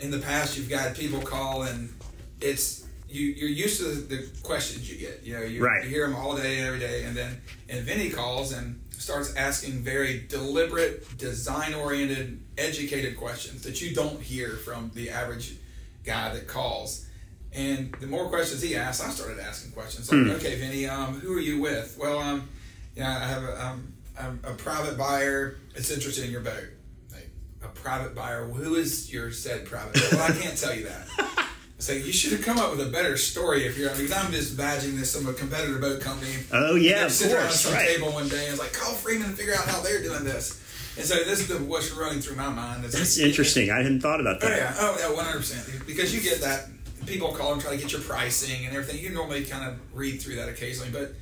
in 0.00 0.10
the 0.10 0.18
past, 0.18 0.56
you've 0.56 0.68
got 0.68 0.94
people 0.94 1.20
call, 1.20 1.62
and 1.62 1.94
it's 2.40 2.85
you 3.08 3.26
you're 3.26 3.48
used 3.48 3.78
to 3.80 3.84
the 3.92 4.28
questions 4.42 4.90
you 4.90 4.98
get. 4.98 5.22
You 5.24 5.34
know, 5.34 5.42
you, 5.42 5.64
Right. 5.64 5.84
you 5.84 5.90
hear 5.90 6.06
them 6.06 6.16
all 6.16 6.36
day, 6.36 6.60
every 6.60 6.78
day, 6.80 7.04
and 7.04 7.16
then 7.16 7.40
and 7.68 7.84
Vinny 7.84 8.10
calls 8.10 8.52
and 8.52 8.80
starts 8.90 9.34
asking 9.36 9.72
very 9.82 10.24
deliberate, 10.28 11.16
design-oriented, 11.18 12.40
educated 12.58 13.16
questions 13.16 13.62
that 13.62 13.80
you 13.80 13.94
don't 13.94 14.20
hear 14.20 14.50
from 14.56 14.90
the 14.94 15.10
average 15.10 15.56
guy 16.04 16.32
that 16.34 16.48
calls. 16.48 17.06
And 17.52 17.94
the 18.00 18.06
more 18.06 18.28
questions 18.28 18.60
he 18.62 18.74
asks, 18.76 19.02
I 19.04 19.10
started 19.10 19.38
asking 19.38 19.72
questions 19.72 20.10
like, 20.12 20.36
"Okay, 20.38 20.58
Vinny, 20.58 20.86
um, 20.86 21.20
who 21.20 21.32
are 21.36 21.40
you 21.40 21.60
with?" 21.60 21.96
Well, 21.98 22.18
um, 22.18 22.48
yeah, 22.94 23.16
I 23.16 23.26
have 23.26 23.42
a, 23.44 23.66
um, 23.66 23.92
I'm 24.18 24.40
a 24.44 24.52
private 24.54 24.98
buyer. 24.98 25.56
It's 25.74 25.90
interested 25.90 26.24
in 26.24 26.30
your 26.30 26.40
boat. 26.42 26.64
Like 27.12 27.30
a 27.62 27.68
private 27.68 28.14
buyer. 28.14 28.44
Who 28.46 28.74
is 28.74 29.12
your 29.12 29.30
said 29.32 29.64
private? 29.66 29.94
buyer? 29.94 30.08
Well, 30.12 30.30
I 30.32 30.34
can't 30.36 30.56
tell 30.58 30.74
you 30.74 30.84
that. 30.84 31.42
So 31.78 31.92
you 31.92 32.12
should 32.12 32.32
have 32.32 32.42
come 32.42 32.58
up 32.58 32.70
with 32.70 32.86
a 32.86 32.90
better 32.90 33.16
story 33.16 33.66
if 33.66 33.76
you're. 33.76 33.90
Because 33.90 34.12
I'm 34.12 34.32
just 34.32 34.56
badging 34.56 34.98
this 34.98 35.14
from 35.14 35.28
a 35.28 35.34
competitor 35.34 35.78
boat 35.78 36.00
company. 36.00 36.32
Oh 36.52 36.74
yeah, 36.74 37.06
of 37.06 37.12
sit 37.12 37.32
around 37.32 37.42
course, 37.42 37.60
some 37.60 37.74
right. 37.74 37.86
table 37.86 38.12
one 38.12 38.28
day 38.28 38.44
and 38.44 38.54
it's 38.54 38.58
like 38.58 38.72
call 38.72 38.94
Freeman 38.94 39.28
and 39.28 39.36
figure 39.36 39.54
out 39.54 39.66
how 39.66 39.82
they're 39.82 40.02
doing 40.02 40.24
this. 40.24 40.62
And 40.96 41.04
so 41.04 41.16
this 41.16 41.40
is 41.40 41.48
the, 41.48 41.58
what's 41.58 41.92
running 41.92 42.20
through 42.20 42.36
my 42.36 42.48
mind. 42.48 42.84
It's 42.84 42.96
That's 42.96 43.18
like- 43.18 43.26
interesting. 43.28 43.70
I 43.70 43.76
hadn't 43.78 44.00
thought 44.00 44.20
about 44.20 44.36
oh, 44.42 44.48
that. 44.48 44.52
Oh 44.52 44.56
yeah, 44.56 44.74
oh 44.78 44.96
yeah, 45.10 45.14
one 45.14 45.24
hundred 45.26 45.38
percent. 45.40 45.86
Because 45.86 46.14
you 46.14 46.22
get 46.22 46.40
that 46.40 46.68
people 47.04 47.32
call 47.32 47.52
and 47.52 47.60
try 47.60 47.72
to 47.72 47.76
get 47.76 47.92
your 47.92 48.00
pricing 48.00 48.64
and 48.66 48.74
everything. 48.74 49.02
You 49.02 49.10
normally 49.10 49.44
kind 49.44 49.68
of 49.68 49.78
read 49.94 50.22
through 50.22 50.36
that 50.36 50.48
occasionally, 50.48 50.90
but 50.90 51.12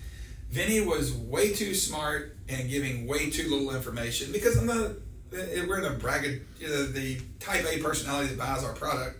Vinny 0.50 0.80
was 0.80 1.12
way 1.12 1.52
too 1.52 1.74
smart 1.74 2.36
and 2.48 2.70
giving 2.70 3.08
way 3.08 3.28
too 3.30 3.50
little 3.50 3.74
information 3.74 4.30
because 4.30 4.56
I'm 4.56 4.66
not. 4.66 4.92
We're 5.32 5.78
in 5.78 5.92
a 5.92 5.96
braggart, 5.98 6.42
you 6.60 6.68
know, 6.68 6.86
the 6.86 7.20
type 7.40 7.66
A 7.68 7.78
personality 7.82 8.28
that 8.28 8.38
buys 8.38 8.62
our 8.62 8.72
product 8.72 9.18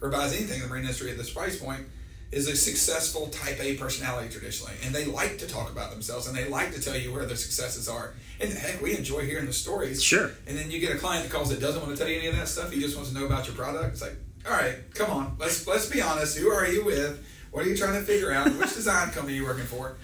or 0.00 0.08
buys 0.08 0.32
anything 0.32 0.56
in 0.56 0.62
the 0.62 0.68
marine 0.68 0.82
industry 0.82 1.10
at 1.10 1.18
this 1.18 1.30
price 1.30 1.58
point 1.58 1.86
is 2.32 2.46
a 2.46 2.56
successful 2.56 3.26
type 3.28 3.58
A 3.60 3.76
personality 3.76 4.28
traditionally, 4.28 4.74
and 4.84 4.94
they 4.94 5.04
like 5.04 5.38
to 5.38 5.48
talk 5.48 5.70
about 5.70 5.90
themselves 5.90 6.28
and 6.28 6.36
they 6.36 6.48
like 6.48 6.72
to 6.74 6.80
tell 6.80 6.96
you 6.96 7.12
where 7.12 7.26
their 7.26 7.36
successes 7.36 7.88
are. 7.88 8.14
And 8.40 8.52
heck, 8.52 8.80
we 8.80 8.96
enjoy 8.96 9.26
hearing 9.26 9.46
the 9.46 9.52
stories. 9.52 10.02
Sure. 10.02 10.30
And 10.46 10.56
then 10.56 10.70
you 10.70 10.78
get 10.78 10.94
a 10.94 10.98
client 10.98 11.24
that 11.24 11.32
calls 11.32 11.50
that 11.50 11.60
doesn't 11.60 11.82
want 11.82 11.92
to 11.92 11.98
tell 12.00 12.08
you 12.08 12.18
any 12.18 12.28
of 12.28 12.36
that 12.36 12.48
stuff. 12.48 12.72
He 12.72 12.80
just 12.80 12.94
wants 12.94 13.10
to 13.10 13.18
know 13.18 13.26
about 13.26 13.46
your 13.46 13.56
product. 13.56 13.92
It's 13.92 14.02
like, 14.02 14.16
all 14.46 14.52
right, 14.52 14.76
come 14.94 15.10
on, 15.10 15.36
let's 15.38 15.66
let's 15.66 15.88
be 15.88 16.00
honest. 16.00 16.38
Who 16.38 16.50
are 16.50 16.66
you 16.66 16.84
with? 16.84 17.26
What 17.50 17.66
are 17.66 17.68
you 17.68 17.76
trying 17.76 17.94
to 17.94 18.02
figure 18.02 18.32
out? 18.32 18.46
Which 18.46 18.74
design 18.74 19.10
company 19.10 19.34
are 19.34 19.40
you 19.40 19.44
working 19.44 19.64
for? 19.64 19.96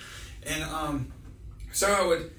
And 0.44 0.64
um, 0.64 1.12
so 1.72 1.92
I 1.92 2.04
would 2.04 2.32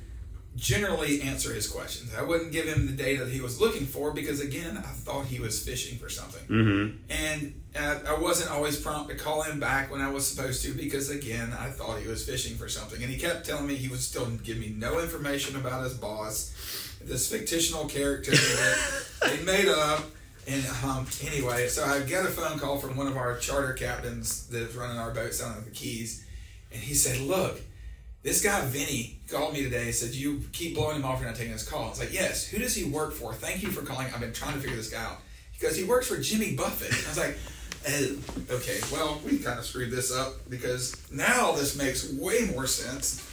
generally 0.58 1.22
answer 1.22 1.54
his 1.54 1.68
questions. 1.68 2.12
I 2.18 2.24
wouldn't 2.24 2.52
give 2.52 2.66
him 2.66 2.88
the 2.88 2.92
data 2.92 3.24
that 3.24 3.32
he 3.32 3.42
was 3.42 3.62
looking 3.62 3.86
for 3.86 4.12
because 4.12 4.42
again, 4.42 4.76
I 4.76 4.82
thought 4.82 5.28
he 5.28 5.40
was 5.40 5.64
fishing 5.64 6.00
for 6.00 6.10
something. 6.10 6.44
Mm-hmm. 6.48 6.96
And 7.10 7.62
uh, 7.76 8.00
I 8.08 8.20
wasn't 8.20 8.52
always 8.52 8.80
prompt 8.80 9.10
to 9.12 9.16
call 9.16 9.44
him 9.44 9.60
back 9.60 9.92
when 9.92 10.02
I 10.02 10.10
was 10.10 10.28
supposed 10.28 10.64
to 10.64 10.74
because, 10.74 11.12
again, 11.12 11.54
I 11.58 11.70
thought 11.70 12.00
he 12.00 12.08
was 12.08 12.26
fishing 12.26 12.58
for 12.58 12.68
something. 12.68 13.02
And 13.02 13.12
he 13.12 13.20
kept 13.20 13.46
telling 13.46 13.68
me 13.68 13.76
he 13.76 13.88
would 13.88 14.00
still 14.00 14.26
give 14.44 14.58
me 14.58 14.74
no 14.76 15.00
information 15.00 15.56
about 15.56 15.84
his 15.84 15.94
boss, 15.94 16.98
this 17.04 17.30
fictional 17.30 17.86
character 17.86 18.32
that 18.32 19.06
they 19.22 19.44
made 19.44 19.68
up. 19.68 20.04
And 20.48 20.66
um, 20.84 21.06
anyway, 21.24 21.68
so 21.68 21.84
I 21.84 22.00
got 22.00 22.26
a 22.26 22.30
phone 22.30 22.58
call 22.58 22.80
from 22.80 22.98
one 22.98 23.08
of 23.08 23.16
our 23.16 23.38
charter 23.38 23.74
captains 23.74 24.48
that's 24.48 24.74
running 24.74 24.98
our 24.98 25.12
boats 25.12 25.40
down 25.40 25.58
at 25.58 25.66
the 25.66 25.72
Keys. 25.72 26.26
And 26.72 26.82
he 26.82 26.96
said, 26.96 27.20
Look, 27.22 27.62
this 28.28 28.44
guy 28.44 28.60
Vinny 28.66 29.18
called 29.30 29.54
me 29.54 29.64
today 29.64 29.86
and 29.86 29.96
said, 29.96 30.14
You 30.14 30.42
keep 30.52 30.76
blowing 30.76 30.98
him 30.98 31.06
off, 31.06 31.20
you're 31.20 31.30
not 31.30 31.38
taking 31.38 31.54
his 31.54 31.68
call. 31.68 31.86
I 31.86 31.90
was 31.90 32.00
like, 32.00 32.12
Yes, 32.12 32.46
who 32.46 32.60
does 32.60 32.76
he 32.76 32.84
work 32.84 33.14
for? 33.14 33.34
Thank 33.34 33.64
you 33.64 33.70
for 33.70 33.84
calling. 33.84 34.08
I've 34.14 34.20
been 34.20 34.34
trying 34.34 34.54
to 34.56 34.60
figure 34.60 34.76
this 34.76 34.90
guy 34.90 35.02
out. 35.02 35.20
Because 35.54 35.78
he 35.78 35.86
works 35.86 36.08
for 36.08 36.18
Jimmy 36.20 36.54
Buffett. 36.54 36.92
I 36.92 37.08
was 37.08 37.18
like, 37.18 37.38
Oh, 37.88 38.56
okay. 38.58 38.80
Well, 38.92 39.22
we 39.24 39.38
kind 39.38 39.58
of 39.58 39.64
screwed 39.64 39.92
this 39.92 40.14
up 40.14 40.34
because 40.50 41.02
now 41.10 41.54
this 41.54 41.78
makes 41.78 42.12
way 42.12 42.50
more 42.54 42.68
sense. 42.68 43.26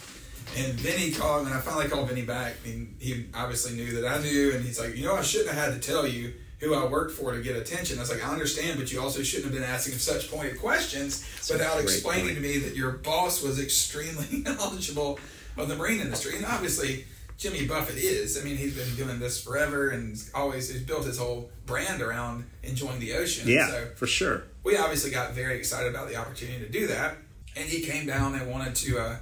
And 0.56 0.74
Vinny 0.74 1.10
called, 1.10 1.46
and 1.46 1.54
I 1.54 1.60
finally 1.60 1.88
called 1.88 2.08
Vinny 2.08 2.22
back. 2.22 2.54
And 2.64 2.94
he 3.00 3.26
obviously 3.34 3.74
knew 3.74 4.00
that 4.00 4.06
I 4.06 4.22
knew, 4.22 4.52
and 4.52 4.64
he's 4.64 4.78
like, 4.78 4.94
You 4.94 5.06
know, 5.06 5.16
I 5.16 5.22
shouldn't 5.22 5.50
have 5.50 5.72
had 5.72 5.82
to 5.82 5.84
tell 5.84 6.06
you 6.06 6.34
who 6.64 6.74
I 6.74 6.86
worked 6.86 7.12
for 7.12 7.32
to 7.32 7.40
get 7.42 7.56
attention. 7.56 7.98
I 7.98 8.00
was 8.00 8.10
like, 8.10 8.24
I 8.26 8.32
understand, 8.32 8.78
but 8.78 8.90
you 8.90 9.00
also 9.00 9.22
shouldn't 9.22 9.52
have 9.52 9.54
been 9.60 9.68
asking 9.68 9.94
such 9.98 10.30
pointed 10.30 10.58
questions 10.60 11.24
without 11.50 11.80
explaining 11.80 12.24
point. 12.26 12.36
to 12.36 12.40
me 12.42 12.58
that 12.58 12.74
your 12.74 12.92
boss 12.92 13.42
was 13.42 13.60
extremely 13.60 14.26
knowledgeable 14.42 15.18
of 15.56 15.68
the 15.68 15.76
marine 15.76 16.00
industry. 16.00 16.36
And 16.36 16.46
obviously, 16.46 17.04
Jimmy 17.36 17.66
Buffett 17.66 17.96
is. 17.96 18.40
I 18.40 18.44
mean, 18.44 18.56
he's 18.56 18.74
been 18.76 18.94
doing 18.96 19.18
this 19.18 19.42
forever 19.42 19.90
and 19.90 20.10
he's 20.10 20.30
always 20.34 20.70
he's 20.70 20.82
built 20.82 21.04
his 21.04 21.18
whole 21.18 21.50
brand 21.66 22.00
around 22.00 22.44
enjoying 22.62 23.00
the 23.00 23.14
ocean. 23.14 23.48
Yeah, 23.48 23.68
So 23.68 23.86
for 23.96 24.06
sure. 24.06 24.44
we 24.62 24.76
obviously 24.76 25.10
got 25.10 25.32
very 25.32 25.56
excited 25.58 25.88
about 25.94 26.08
the 26.08 26.16
opportunity 26.16 26.60
to 26.64 26.70
do 26.70 26.86
that. 26.88 27.16
And 27.56 27.68
he 27.68 27.82
came 27.82 28.06
down 28.06 28.34
and 28.34 28.50
wanted 28.50 28.74
to 28.76 28.98
uh, 28.98 29.16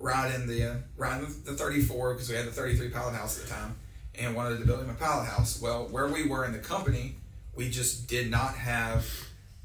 ride 0.00 0.34
in 0.34 0.46
the 0.46 0.70
uh, 0.70 0.74
ride 0.96 1.22
in 1.22 1.26
the 1.44 1.52
34 1.52 2.14
because 2.14 2.28
we 2.28 2.34
had 2.36 2.46
the 2.46 2.50
33 2.52 2.88
pilot 2.88 3.14
house 3.14 3.38
at 3.38 3.44
the 3.46 3.50
time, 3.50 3.76
and 4.18 4.34
wanted 4.34 4.58
to 4.58 4.66
build 4.66 4.80
him 4.80 4.90
a 4.90 4.94
pilot 4.94 5.26
house. 5.26 5.60
Well, 5.60 5.86
where 5.90 6.08
we 6.08 6.26
were 6.26 6.44
in 6.44 6.52
the 6.52 6.58
company, 6.58 7.16
we 7.54 7.70
just 7.70 8.06
did 8.08 8.30
not 8.30 8.54
have 8.54 9.06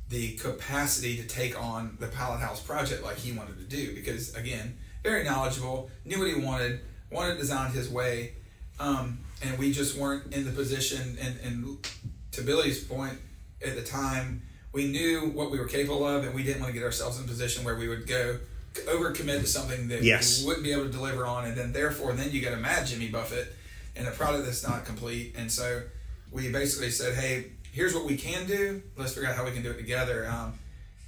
the 0.09 0.33
capacity 0.33 1.15
to 1.17 1.23
take 1.23 1.61
on 1.61 1.97
the 1.99 2.07
pilot 2.07 2.39
house 2.39 2.59
project 2.59 3.03
like 3.03 3.17
he 3.17 3.31
wanted 3.31 3.57
to 3.57 3.63
do 3.63 3.95
because 3.95 4.35
again, 4.35 4.77
very 5.03 5.23
knowledgeable, 5.23 5.89
knew 6.05 6.19
what 6.19 6.27
he 6.27 6.35
wanted, 6.35 6.81
wanted 7.11 7.33
to 7.33 7.37
designed 7.39 7.73
his 7.73 7.89
way, 7.89 8.33
um, 8.79 9.19
and 9.41 9.57
we 9.57 9.71
just 9.71 9.97
weren't 9.97 10.33
in 10.33 10.45
the 10.45 10.51
position. 10.51 11.17
And, 11.21 11.39
and 11.43 11.77
to 12.33 12.41
Billy's 12.41 12.83
point, 12.83 13.17
at 13.65 13.75
the 13.75 13.81
time, 13.81 14.41
we 14.73 14.87
knew 14.91 15.31
what 15.33 15.49
we 15.51 15.59
were 15.59 15.67
capable 15.67 16.05
of, 16.05 16.23
and 16.23 16.33
we 16.35 16.43
didn't 16.43 16.61
want 16.61 16.73
to 16.73 16.79
get 16.79 16.85
ourselves 16.85 17.17
in 17.17 17.25
a 17.25 17.27
position 17.27 17.63
where 17.63 17.75
we 17.75 17.87
would 17.87 18.07
go 18.07 18.37
overcommit 18.73 19.41
to 19.41 19.47
something 19.47 19.87
that 19.89 20.01
Yes. 20.03 20.41
we 20.41 20.47
wouldn't 20.47 20.63
be 20.63 20.71
able 20.71 20.83
to 20.85 20.91
deliver 20.91 21.25
on, 21.25 21.45
and 21.45 21.57
then 21.57 21.73
therefore, 21.73 22.13
then 22.13 22.31
you 22.31 22.41
got 22.41 22.51
to 22.51 22.57
mad 22.57 22.85
Jimmy 22.87 23.07
Buffett 23.07 23.53
and 23.95 24.07
a 24.07 24.11
product 24.11 24.45
that's 24.45 24.67
not 24.67 24.85
complete. 24.85 25.35
And 25.37 25.51
so 25.51 25.83
we 26.31 26.51
basically 26.51 26.91
said, 26.91 27.15
"Hey, 27.15 27.51
here's 27.71 27.93
what 27.93 28.05
we 28.05 28.17
can 28.17 28.47
do. 28.47 28.81
Let's 28.97 29.13
figure 29.13 29.29
out 29.29 29.35
how 29.35 29.45
we 29.45 29.51
can 29.51 29.63
do 29.63 29.71
it 29.71 29.77
together." 29.77 30.27
Um, 30.27 30.53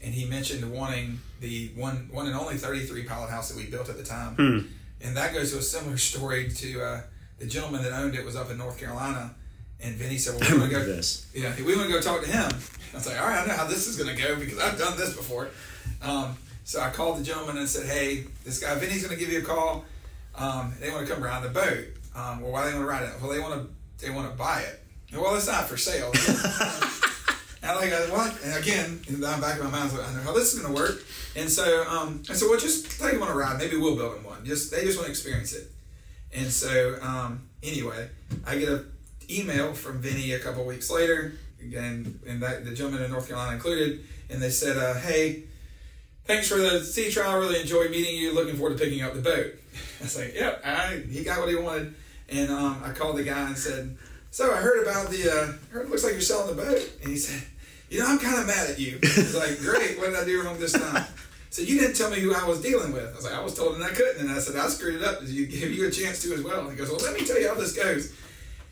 and 0.03 0.13
he 0.13 0.25
mentioned 0.25 0.69
wanting 0.71 1.19
the 1.39 1.69
one 1.75 2.09
one 2.11 2.27
and 2.27 2.35
only 2.35 2.57
33 2.57 3.03
pilot 3.03 3.29
house 3.29 3.49
that 3.49 3.57
we 3.57 3.65
built 3.65 3.89
at 3.89 3.97
the 3.97 4.03
time, 4.03 4.35
Hmm. 4.35 4.59
and 5.01 5.15
that 5.17 5.33
goes 5.33 5.51
to 5.53 5.59
a 5.59 5.61
similar 5.61 5.97
story 6.11 6.49
to 6.51 6.81
uh, 6.83 7.01
the 7.39 7.45
gentleman 7.45 7.83
that 7.83 7.93
owned 7.93 8.15
it 8.15 8.25
was 8.25 8.35
up 8.35 8.49
in 8.51 8.57
North 8.57 8.77
Carolina. 8.79 9.35
And 9.79 9.95
Vinny 9.95 10.17
said, 10.17 10.39
"Well, 10.39 10.49
we 10.51 10.57
want 10.59 10.71
to 10.71 10.77
go. 10.79 10.85
this. 10.85 11.25
Yeah, 11.33 11.53
we 11.57 11.75
want 11.75 11.87
to 11.87 11.93
go 11.93 12.01
talk 12.01 12.21
to 12.23 12.27
him." 12.29 12.51
I 12.93 12.95
was 12.97 13.07
like, 13.07 13.19
"All 13.19 13.27
right, 13.27 13.43
I 13.43 13.45
know 13.47 13.53
how 13.53 13.65
this 13.67 13.87
is 13.87 13.97
going 13.97 14.15
to 14.15 14.21
go 14.21 14.35
because 14.35 14.59
I've 14.59 14.77
done 14.77 14.97
this 14.97 15.13
before." 15.15 15.49
Um, 16.01 16.37
so 16.65 16.79
I 16.79 16.89
called 16.91 17.19
the 17.19 17.23
gentleman 17.23 17.57
and 17.57 17.67
said, 17.67 17.85
"Hey, 17.87 18.25
this 18.45 18.59
guy 18.59 18.75
Vinny's 18.75 19.03
going 19.05 19.17
to 19.17 19.19
give 19.23 19.31
you 19.33 19.39
a 19.39 19.41
call. 19.41 19.83
Um, 20.35 20.73
they 20.79 20.89
want 20.91 21.05
to 21.07 21.13
come 21.13 21.23
around 21.23 21.43
the 21.43 21.49
boat. 21.49 21.85
Um, 22.15 22.41
well, 22.41 22.51
why 22.51 22.65
do 22.65 22.71
they 22.71 22.77
want 22.77 22.87
to 22.87 22.91
ride 22.91 23.03
it? 23.03 23.21
Well, 23.21 23.31
they 23.31 23.39
want 23.39 23.53
to 23.53 24.05
they 24.05 24.11
want 24.11 24.31
to 24.31 24.37
buy 24.37 24.61
it. 24.61 24.79
Well, 25.13 25.35
it's 25.35 25.47
not 25.47 25.67
for 25.67 25.77
sale." 25.77 26.11
and 27.63 27.75
like, 27.75 28.11
"What?" 28.11 28.43
And 28.43 28.55
again, 28.55 29.01
in 29.07 29.19
the 29.19 29.27
back 29.27 29.59
of 29.59 29.63
my 29.63 29.71
mind, 29.71 29.91
I 29.93 30.13
know 30.13 30.21
how 30.21 30.33
this 30.33 30.53
is 30.53 30.59
going 30.59 30.73
to 30.73 30.79
work." 30.81 31.03
And 31.35 31.49
so, 31.49 31.83
um, 31.87 32.23
I 32.29 32.33
said, 32.33 32.47
"Well, 32.49 32.59
just 32.59 32.99
they 32.99 33.17
want 33.17 33.31
to 33.31 33.37
ride. 33.37 33.57
Maybe 33.57 33.77
we'll 33.77 33.95
build 33.95 34.15
them 34.15 34.23
one. 34.23 34.45
Just 34.45 34.71
they 34.71 34.83
just 34.83 34.97
want 34.97 35.07
to 35.07 35.11
experience 35.11 35.53
it." 35.53 35.71
And 36.33 36.51
so, 36.51 36.97
um, 37.01 37.47
anyway, 37.61 38.09
I 38.45 38.57
get 38.57 38.69
a 38.69 38.85
email 39.29 39.73
from 39.73 40.01
Vinny 40.01 40.33
a 40.33 40.39
couple 40.39 40.65
weeks 40.65 40.89
later, 40.89 41.33
and 41.59 42.19
and 42.27 42.41
that 42.41 42.65
the 42.65 42.71
gentleman 42.71 43.03
in 43.03 43.11
North 43.11 43.27
Carolina 43.27 43.55
included, 43.55 44.03
and 44.29 44.41
they 44.41 44.49
said, 44.49 44.77
uh, 44.77 44.95
"Hey, 44.95 45.43
thanks 46.25 46.47
for 46.47 46.57
the 46.57 46.83
sea 46.83 47.11
trial. 47.11 47.39
Really 47.39 47.61
enjoyed 47.61 47.91
meeting 47.91 48.15
you. 48.15 48.33
Looking 48.33 48.55
forward 48.55 48.77
to 48.77 48.83
picking 48.83 49.01
up 49.01 49.13
the 49.13 49.21
boat." 49.21 49.53
I 49.99 50.03
was 50.03 50.17
like, 50.17 50.35
"Yep, 50.35 50.61
I, 50.65 51.03
he 51.09 51.23
got 51.23 51.39
what 51.39 51.49
he 51.49 51.55
wanted." 51.55 51.95
And 52.29 52.49
um, 52.49 52.81
I 52.83 52.91
called 52.91 53.17
the 53.17 53.23
guy 53.23 53.47
and 53.47 53.57
said, 53.57 53.97
"So 54.31 54.53
I 54.53 54.57
heard 54.57 54.83
about 54.83 55.09
the. 55.09 55.29
Uh, 55.29 55.73
heard 55.73 55.85
it 55.85 55.89
looks 55.89 56.03
like 56.03 56.13
you're 56.13 56.21
selling 56.21 56.55
the 56.55 56.61
boat." 56.61 56.91
And 57.01 57.09
he 57.11 57.17
said, 57.17 57.43
"You 57.89 57.99
know, 57.99 58.07
I'm 58.07 58.19
kind 58.19 58.39
of 58.39 58.47
mad 58.47 58.69
at 58.69 58.79
you." 58.79 58.99
I 59.03 59.07
was 59.17 59.35
like, 59.35 59.59
"Great. 59.59 59.97
What 59.97 60.07
did 60.07 60.15
I 60.15 60.25
do 60.25 60.41
wrong 60.43 60.59
this 60.59 60.73
time?" 60.73 61.05
So 61.53 61.61
you 61.61 61.79
didn't 61.79 61.95
tell 61.95 62.09
me 62.09 62.19
who 62.19 62.33
I 62.33 62.47
was 62.47 62.61
dealing 62.61 62.93
with. 62.93 63.13
I 63.13 63.15
was 63.15 63.25
like, 63.25 63.35
I 63.35 63.43
was 63.43 63.53
told 63.53 63.75
and 63.75 63.83
I 63.83 63.89
couldn't. 63.89 64.21
And 64.21 64.31
I 64.31 64.39
said, 64.39 64.55
I 64.55 64.67
screwed 64.69 64.95
it 64.95 65.03
up. 65.03 65.19
Did 65.19 65.29
you 65.29 65.45
give 65.45 65.69
you 65.69 65.87
a 65.87 65.91
chance 65.91 66.19
to 66.23 66.33
as 66.33 66.41
well? 66.41 66.61
And 66.61 66.71
he 66.71 66.75
goes, 66.75 66.89
Well, 66.89 66.97
let 66.97 67.13
me 67.13 67.27
tell 67.27 67.39
you 67.39 67.47
how 67.47 67.53
this 67.53 67.75
goes. 67.75 68.11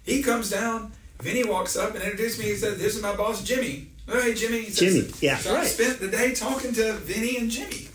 He 0.02 0.24
comes 0.24 0.50
down. 0.50 0.92
Vinny 1.20 1.44
walks 1.44 1.78
up 1.78 1.94
and 1.94 2.02
introduced 2.04 2.40
me. 2.40 2.46
He 2.46 2.56
said, 2.56 2.80
This 2.80 2.96
is 2.96 3.04
my 3.04 3.16
boss, 3.16 3.44
Jimmy. 3.44 3.92
Oh, 4.08 4.20
hey, 4.20 4.34
Jimmy. 4.34 4.62
He 4.64 4.72
says, 4.72 4.96
Jimmy, 4.96 5.14
yeah, 5.22 5.38
So 5.38 5.54
I 5.54 5.60
right. 5.60 5.68
spent 5.68 6.00
the 6.00 6.08
day 6.08 6.34
talking 6.34 6.74
to 6.74 6.94
Vinny 6.94 7.38
and 7.38 7.52
Jimmy. 7.52 7.88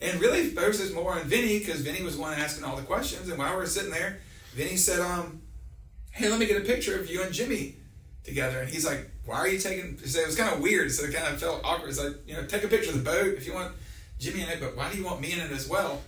And 0.00 0.20
really 0.20 0.48
focuses 0.48 0.92
more 0.92 1.12
on 1.12 1.22
Vinny 1.22 1.60
because 1.60 1.82
Vinny 1.82 2.02
was 2.02 2.16
the 2.16 2.22
one 2.22 2.36
asking 2.36 2.64
all 2.64 2.74
the 2.74 2.82
questions. 2.82 3.28
And 3.28 3.38
while 3.38 3.52
we 3.52 3.58
were 3.58 3.66
sitting 3.66 3.92
there, 3.92 4.18
Vinny 4.52 4.76
said, 4.76 5.00
um, 5.00 5.42
hey, 6.10 6.28
let 6.28 6.38
me 6.38 6.46
get 6.46 6.60
a 6.60 6.64
picture 6.64 6.98
of 6.98 7.10
you 7.10 7.22
and 7.22 7.32
Jimmy 7.32 7.76
together. 8.24 8.60
And 8.60 8.68
he's 8.68 8.86
like, 8.86 9.10
why 9.24 9.36
are 9.36 9.48
you 9.48 9.58
taking, 9.58 9.96
he 9.98 10.08
said, 10.08 10.22
it 10.22 10.26
was 10.26 10.36
kind 10.36 10.54
of 10.54 10.60
weird. 10.60 10.90
So 10.92 11.04
it 11.04 11.14
kind 11.14 11.32
of 11.32 11.40
felt 11.40 11.62
awkward. 11.64 11.88
It's 11.88 12.02
like, 12.02 12.16
you 12.26 12.34
know, 12.34 12.44
take 12.44 12.64
a 12.64 12.68
picture 12.68 12.90
of 12.90 13.02
the 13.02 13.10
boat 13.10 13.34
if 13.34 13.46
you 13.46 13.54
want 13.54 13.72
Jimmy 14.18 14.42
in 14.42 14.48
it, 14.48 14.60
but 14.60 14.76
why 14.76 14.90
do 14.90 14.98
you 14.98 15.04
want 15.04 15.20
me 15.20 15.32
in 15.32 15.40
it 15.40 15.50
as 15.50 15.68
well? 15.68 16.00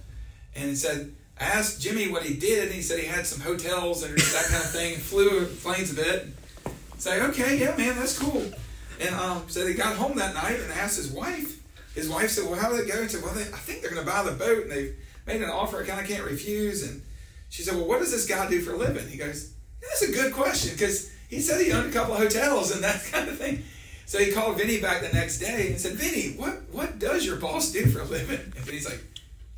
And 0.54 0.70
he 0.70 0.76
said, 0.76 1.12
I 1.40 1.44
asked 1.44 1.80
Jimmy 1.80 2.10
what 2.10 2.22
he 2.22 2.34
did, 2.34 2.64
and 2.64 2.72
he 2.72 2.82
said 2.82 3.00
he 3.00 3.06
had 3.06 3.26
some 3.26 3.40
hotels 3.40 4.04
and 4.04 4.16
that 4.16 4.46
kind 4.48 4.62
of 4.62 4.70
thing, 4.72 4.96
flew 4.96 5.46
planes 5.46 5.92
a 5.92 5.96
bit. 5.96 6.28
Say, 6.98 7.20
okay, 7.20 7.58
yeah, 7.58 7.76
man, 7.76 7.96
that's 7.96 8.18
cool. 8.18 8.44
And 9.00 9.14
um, 9.16 9.42
said 9.48 9.66
he 9.66 9.74
got 9.74 9.96
home 9.96 10.16
that 10.18 10.34
night 10.34 10.60
and 10.60 10.72
asked 10.72 10.96
his 10.96 11.10
wife. 11.10 11.60
His 11.94 12.08
wife 12.08 12.30
said, 12.30 12.48
well, 12.48 12.58
how 12.58 12.70
did 12.70 12.80
it 12.80 12.92
go? 12.92 13.02
He 13.02 13.08
said, 13.08 13.22
well, 13.22 13.34
they, 13.34 13.42
I 13.42 13.58
think 13.58 13.80
they're 13.80 13.90
going 13.90 14.04
to 14.04 14.10
buy 14.10 14.22
the 14.22 14.32
boat, 14.32 14.64
and 14.64 14.70
they've 14.70 14.96
made 15.26 15.42
an 15.42 15.50
offer 15.50 15.82
I 15.82 15.86
kind 15.86 16.00
of 16.00 16.06
can't 16.06 16.24
refuse. 16.24 16.88
And 16.88 17.02
she 17.48 17.62
said, 17.62 17.76
well, 17.76 17.86
what 17.86 18.00
does 18.00 18.10
this 18.10 18.26
guy 18.26 18.48
do 18.48 18.60
for 18.60 18.72
a 18.72 18.76
living? 18.76 19.08
He 19.08 19.16
goes, 19.16 19.52
that's 19.80 20.02
a 20.02 20.12
good 20.12 20.32
question, 20.32 20.72
because 20.72 21.10
he 21.28 21.40
said 21.40 21.64
he 21.64 21.72
owned 21.72 21.90
a 21.90 21.92
couple 21.92 22.14
of 22.14 22.20
hotels 22.20 22.72
and 22.72 22.82
that 22.84 23.04
kind 23.12 23.28
of 23.28 23.38
thing. 23.38 23.62
So 24.06 24.18
he 24.18 24.32
called 24.32 24.58
Vinny 24.58 24.80
back 24.80 25.00
the 25.00 25.16
next 25.16 25.38
day 25.38 25.68
and 25.70 25.80
said, 25.80 25.92
Vinny, 25.94 26.36
what, 26.36 26.62
what 26.70 26.98
does 26.98 27.24
your 27.24 27.36
boss 27.36 27.72
do 27.72 27.86
for 27.86 28.00
a 28.00 28.04
living? 28.04 28.38
And 28.38 28.54
Vinny's 28.54 28.84
like, 28.84 29.02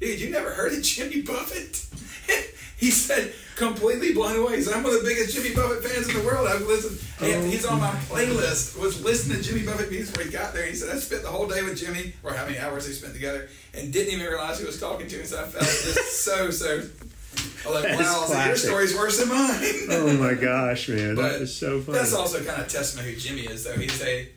dude, 0.01 0.21
you 0.21 0.31
never 0.31 0.51
heard 0.51 0.73
of 0.73 0.83
Jimmy 0.83 1.23
Buffett? 1.23 1.85
he 2.77 2.91
said, 2.91 3.33
completely 3.57 4.13
blown 4.13 4.37
away. 4.37 4.57
He 4.57 4.63
said, 4.63 4.75
I'm 4.75 4.85
one 4.85 4.95
of 4.95 5.03
the 5.03 5.09
biggest 5.09 5.35
Jimmy 5.35 5.55
Buffett 5.55 5.83
fans 5.83 6.09
in 6.09 6.15
the 6.15 6.25
world. 6.25 6.47
I've 6.47 6.63
listened, 6.63 7.01
and 7.21 7.45
oh, 7.45 7.47
he's 7.47 7.65
on 7.65 7.81
my 7.81 7.91
playlist, 8.09 8.79
was 8.79 9.03
listening 9.03 9.39
to 9.39 9.43
Jimmy 9.43 9.65
Buffett 9.65 9.91
music 9.91 10.17
when 10.17 10.27
he 10.27 10.33
got 10.33 10.53
there. 10.53 10.67
He 10.67 10.75
said, 10.75 10.95
I 10.95 10.99
spent 10.99 11.23
the 11.23 11.29
whole 11.29 11.49
day 11.49 11.63
with 11.63 11.77
Jimmy, 11.79 12.13
or 12.23 12.33
how 12.33 12.45
many 12.45 12.59
hours 12.59 12.87
they 12.87 12.93
spent 12.93 13.15
together, 13.15 13.49
and 13.75 13.93
didn't 13.93 14.13
even 14.13 14.27
realize 14.27 14.59
he 14.59 14.67
was 14.67 14.79
talking 14.79 15.09
to 15.09 15.19
me. 15.19 15.25
So 15.25 15.43
I 15.43 15.47
felt 15.47 15.65
just 15.65 16.23
so, 16.25 16.51
so, 16.51 16.83
I 17.65 17.69
was 17.71 17.83
like, 17.83 17.99
wow, 17.99 18.17
I 18.17 18.21
was 18.21 18.31
like, 18.31 18.47
your 18.47 18.57
story's 18.57 18.95
worse 18.95 19.19
than 19.19 19.29
mine. 19.29 19.87
Oh 19.91 20.17
my 20.19 20.35
gosh, 20.35 20.89
man, 20.89 21.15
But 21.15 21.33
that 21.33 21.43
is 21.43 21.57
so 21.57 21.81
funny. 21.81 21.99
That's 21.99 22.13
also 22.15 22.43
kind 22.45 22.61
of 22.61 22.69
testament 22.69 23.09
who 23.09 23.17
Jimmy 23.17 23.43
is, 23.43 23.65
though. 23.65 23.75
He's 23.75 24.03
a 24.03 24.29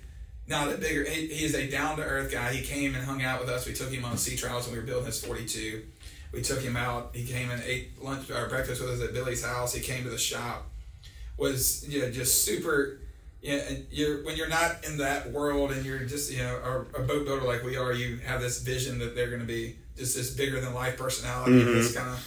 not 0.47 0.71
a 0.71 0.77
bigger. 0.77 1.03
He, 1.03 1.27
he 1.27 1.45
is 1.45 1.53
a 1.53 1.69
down 1.69 1.97
to 1.97 2.03
earth 2.03 2.31
guy. 2.31 2.51
He 2.53 2.63
came 2.65 2.95
and 2.95 3.03
hung 3.03 3.21
out 3.21 3.39
with 3.39 3.49
us. 3.49 3.67
We 3.67 3.73
took 3.73 3.91
him 3.91 4.03
on 4.05 4.17
sea 4.17 4.35
trials 4.35 4.65
when 4.65 4.73
we 4.73 4.79
were 4.79 4.85
building 4.85 5.05
his 5.05 5.23
forty 5.23 5.45
two. 5.45 5.83
We 6.31 6.41
took 6.41 6.61
him 6.61 6.75
out. 6.75 7.11
He 7.13 7.25
came 7.25 7.49
and 7.49 7.61
ate 7.63 8.01
lunch 8.03 8.29
or 8.29 8.47
breakfast 8.47 8.81
with 8.81 8.89
us 8.91 9.01
at 9.01 9.13
Billy's 9.13 9.43
house. 9.43 9.73
He 9.73 9.81
came 9.81 10.03
to 10.03 10.09
the 10.09 10.17
shop. 10.17 10.67
Was 11.38 11.88
you 11.88 12.01
know, 12.01 12.11
just 12.11 12.43
super. 12.43 12.99
Yeah, 13.41 13.55
and 13.69 13.85
you're 13.89 14.23
when 14.25 14.35
you're 14.35 14.49
not 14.49 14.83
in 14.85 14.97
that 14.97 15.31
world 15.31 15.71
and 15.71 15.85
you're 15.85 15.99
just 15.99 16.31
you 16.31 16.39
know 16.39 16.85
a, 16.95 17.01
a 17.01 17.03
boat 17.03 17.25
builder 17.25 17.45
like 17.45 17.63
we 17.63 17.77
are. 17.77 17.93
You 17.93 18.17
have 18.17 18.41
this 18.41 18.61
vision 18.61 18.99
that 18.99 19.15
they're 19.15 19.29
going 19.29 19.39
to 19.39 19.47
be 19.47 19.77
just 19.97 20.15
this 20.15 20.35
bigger 20.35 20.59
than 20.59 20.73
life 20.73 20.97
personality. 20.97 21.53
Mhm. 21.61 21.73
This 21.73 21.95
kind 21.95 22.09
of 22.09 22.25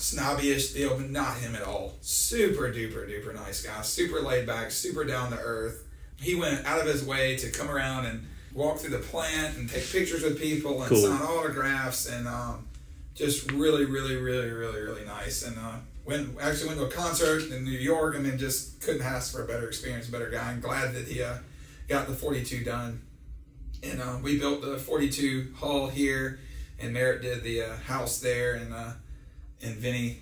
snobby-ish 0.00 0.72
deal, 0.72 0.96
but 0.96 1.10
not 1.10 1.36
him 1.38 1.54
at 1.54 1.62
all. 1.62 1.94
Super 2.00 2.72
duper 2.72 3.08
duper 3.08 3.34
nice 3.34 3.62
guy. 3.62 3.82
Super 3.82 4.20
laid 4.20 4.46
back. 4.46 4.70
Super 4.70 5.04
down 5.04 5.30
to 5.30 5.38
earth. 5.38 5.86
He 6.20 6.34
went 6.34 6.66
out 6.66 6.80
of 6.80 6.86
his 6.86 7.04
way 7.04 7.36
to 7.36 7.50
come 7.50 7.70
around 7.70 8.06
and 8.06 8.26
walk 8.52 8.78
through 8.78 8.90
the 8.90 8.98
plant 8.98 9.56
and 9.56 9.68
take 9.70 9.88
pictures 9.90 10.22
with 10.22 10.40
people 10.40 10.80
and 10.82 10.88
Cool. 10.88 11.02
sign 11.02 11.22
autographs 11.22 12.06
and 12.08 12.26
um, 12.26 12.66
just 13.14 13.50
really, 13.52 13.84
really, 13.84 14.16
really, 14.16 14.50
really, 14.50 14.80
really 14.80 15.04
nice. 15.04 15.42
And 15.46 15.56
uh, 15.58 15.76
went 16.04 16.36
actually 16.40 16.68
went 16.68 16.80
to 16.80 16.86
a 16.86 16.90
concert 16.90 17.50
in 17.50 17.64
New 17.64 17.70
York. 17.70 18.14
and 18.16 18.26
mean, 18.26 18.38
just 18.38 18.80
couldn't 18.80 19.02
ask 19.02 19.32
for 19.32 19.44
a 19.44 19.46
better 19.46 19.66
experience, 19.68 20.08
a 20.08 20.12
better 20.12 20.30
guy. 20.30 20.50
I'm 20.50 20.60
glad 20.60 20.94
that 20.94 21.06
he 21.08 21.22
uh, 21.22 21.36
got 21.88 22.06
the 22.08 22.14
42 22.14 22.64
done. 22.64 23.02
And 23.82 24.02
uh, 24.02 24.18
we 24.22 24.38
built 24.38 24.60
the 24.60 24.76
42 24.76 25.54
hall 25.56 25.88
here, 25.88 26.38
and 26.78 26.92
Merritt 26.92 27.22
did 27.22 27.42
the 27.42 27.62
uh, 27.62 27.76
house 27.76 28.18
there, 28.18 28.54
and 28.56 28.74
uh, 28.74 28.90
and 29.62 29.74
Vinny 29.76 30.20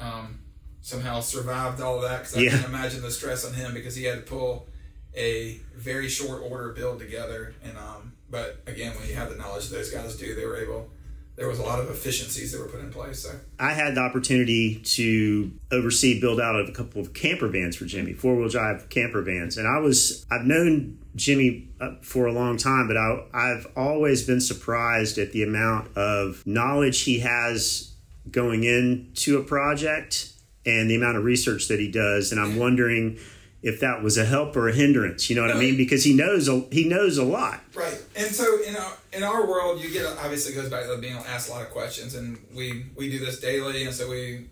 um, 0.00 0.38
somehow 0.80 1.20
survived 1.20 1.80
all 1.80 1.96
of 1.96 2.02
that 2.02 2.18
because 2.22 2.36
I 2.36 2.40
Yeah. 2.40 2.50
can't 2.50 2.66
imagine 2.68 3.02
the 3.02 3.10
stress 3.10 3.44
on 3.44 3.54
him 3.54 3.72
because 3.74 3.94
he 3.94 4.04
had 4.04 4.16
to 4.16 4.22
pull 4.30 4.68
a 5.16 5.60
very 5.76 6.08
short 6.08 6.42
order 6.42 6.72
build 6.72 6.98
together. 6.98 7.54
And 7.64 7.76
um, 7.78 8.12
but 8.30 8.62
again, 8.66 8.94
when 8.98 9.08
you 9.08 9.14
have 9.14 9.30
the 9.30 9.36
knowledge 9.36 9.68
those 9.68 9.90
guys 9.90 10.16
do, 10.16 10.34
they 10.34 10.44
were 10.46 10.56
able. 10.56 10.90
There 11.34 11.48
was 11.48 11.58
a 11.58 11.62
lot 11.62 11.80
of 11.80 11.88
efficiencies 11.88 12.52
that 12.52 12.60
were 12.60 12.66
put 12.68 12.80
in 12.80 12.90
place. 12.92 13.20
So 13.20 13.30
I 13.58 13.72
had 13.72 13.94
the 13.94 14.00
opportunity 14.00 14.76
to 14.84 15.50
oversee 15.70 16.20
build 16.20 16.38
out 16.40 16.56
of 16.56 16.68
a 16.68 16.72
couple 16.72 17.00
of 17.00 17.14
camper 17.14 17.48
vans 17.48 17.74
for 17.74 17.86
Jimmy, 17.86 18.12
four 18.12 18.36
wheel 18.36 18.48
drive 18.50 18.88
camper 18.90 19.22
vans, 19.22 19.56
and 19.56 19.66
I 19.66 19.78
was 19.78 20.26
I've 20.30 20.44
known 20.44 20.98
Jimmy 21.16 21.68
uh, 21.80 21.92
for 22.02 22.26
a 22.26 22.32
long 22.32 22.56
time, 22.58 22.86
but 22.88 22.96
I, 22.98 23.24
I've 23.32 23.66
always 23.76 24.26
been 24.26 24.40
surprised 24.40 25.16
at 25.18 25.32
the 25.32 25.42
amount 25.42 25.96
of 25.96 26.42
knowledge 26.46 27.02
he 27.02 27.20
has 27.20 27.91
going 28.30 28.64
into 28.64 29.38
a 29.38 29.42
project 29.42 30.32
and 30.64 30.88
the 30.88 30.94
amount 30.94 31.16
of 31.16 31.24
research 31.24 31.68
that 31.68 31.80
he 31.80 31.90
does, 31.90 32.32
and 32.32 32.40
I'm 32.40 32.56
wondering 32.56 33.18
if 33.62 33.80
that 33.80 34.02
was 34.02 34.18
a 34.18 34.24
help 34.24 34.56
or 34.56 34.68
a 34.68 34.72
hindrance. 34.72 35.30
You 35.30 35.36
know 35.36 35.42
what 35.42 35.54
I 35.54 35.58
mean? 35.58 35.76
Because 35.76 36.04
he 36.04 36.14
knows 36.14 36.48
a, 36.48 36.60
he 36.70 36.88
knows 36.88 37.16
a 37.18 37.24
lot. 37.24 37.60
Right, 37.74 38.00
and 38.16 38.34
so 38.34 38.62
in 38.62 38.76
our 38.76 38.92
in 39.12 39.22
our 39.22 39.46
world, 39.46 39.80
you 39.80 39.90
get 39.90 40.06
obviously 40.18 40.54
goes 40.54 40.68
back 40.68 40.86
to 40.86 40.96
being 40.98 41.14
asked 41.14 41.48
a 41.48 41.52
lot 41.52 41.62
of 41.62 41.70
questions, 41.70 42.14
and 42.14 42.38
we 42.54 42.86
we 42.96 43.10
do 43.10 43.18
this 43.18 43.40
daily, 43.40 43.84
and 43.84 43.94
so 43.94 44.08
we 44.08 44.48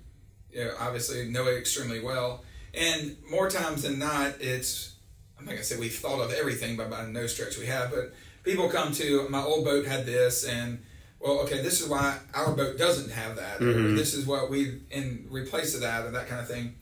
you 0.52 0.64
know, 0.64 0.72
obviously 0.78 1.28
know 1.28 1.46
it 1.46 1.58
extremely 1.58 2.00
well. 2.00 2.44
And 2.72 3.16
more 3.28 3.50
times 3.50 3.82
than 3.82 3.98
not, 3.98 4.34
it's 4.40 4.94
I'm 5.38 5.44
not 5.44 5.52
gonna 5.52 5.64
say 5.64 5.78
we've 5.78 5.94
thought 5.94 6.20
of 6.20 6.32
everything 6.32 6.76
but 6.76 6.90
by 6.90 7.06
no 7.06 7.26
stretch 7.26 7.58
we 7.58 7.66
have, 7.66 7.90
but 7.90 8.12
people 8.44 8.68
come 8.68 8.92
to 8.92 9.28
my 9.28 9.42
old 9.42 9.64
boat 9.64 9.86
had 9.86 10.06
this, 10.06 10.44
and 10.44 10.82
well, 11.20 11.40
okay, 11.40 11.60
this 11.62 11.80
is 11.80 11.88
why 11.88 12.18
our 12.34 12.52
boat 12.52 12.78
doesn't 12.78 13.10
have 13.10 13.36
that, 13.36 13.60
or 13.60 13.92
this 13.94 14.14
is 14.14 14.26
what 14.26 14.50
we 14.50 14.80
in 14.90 15.26
replace 15.30 15.74
of 15.74 15.82
that, 15.82 16.04
or 16.06 16.10
that 16.12 16.28
kind 16.28 16.40
of 16.40 16.48
thing. 16.48 16.74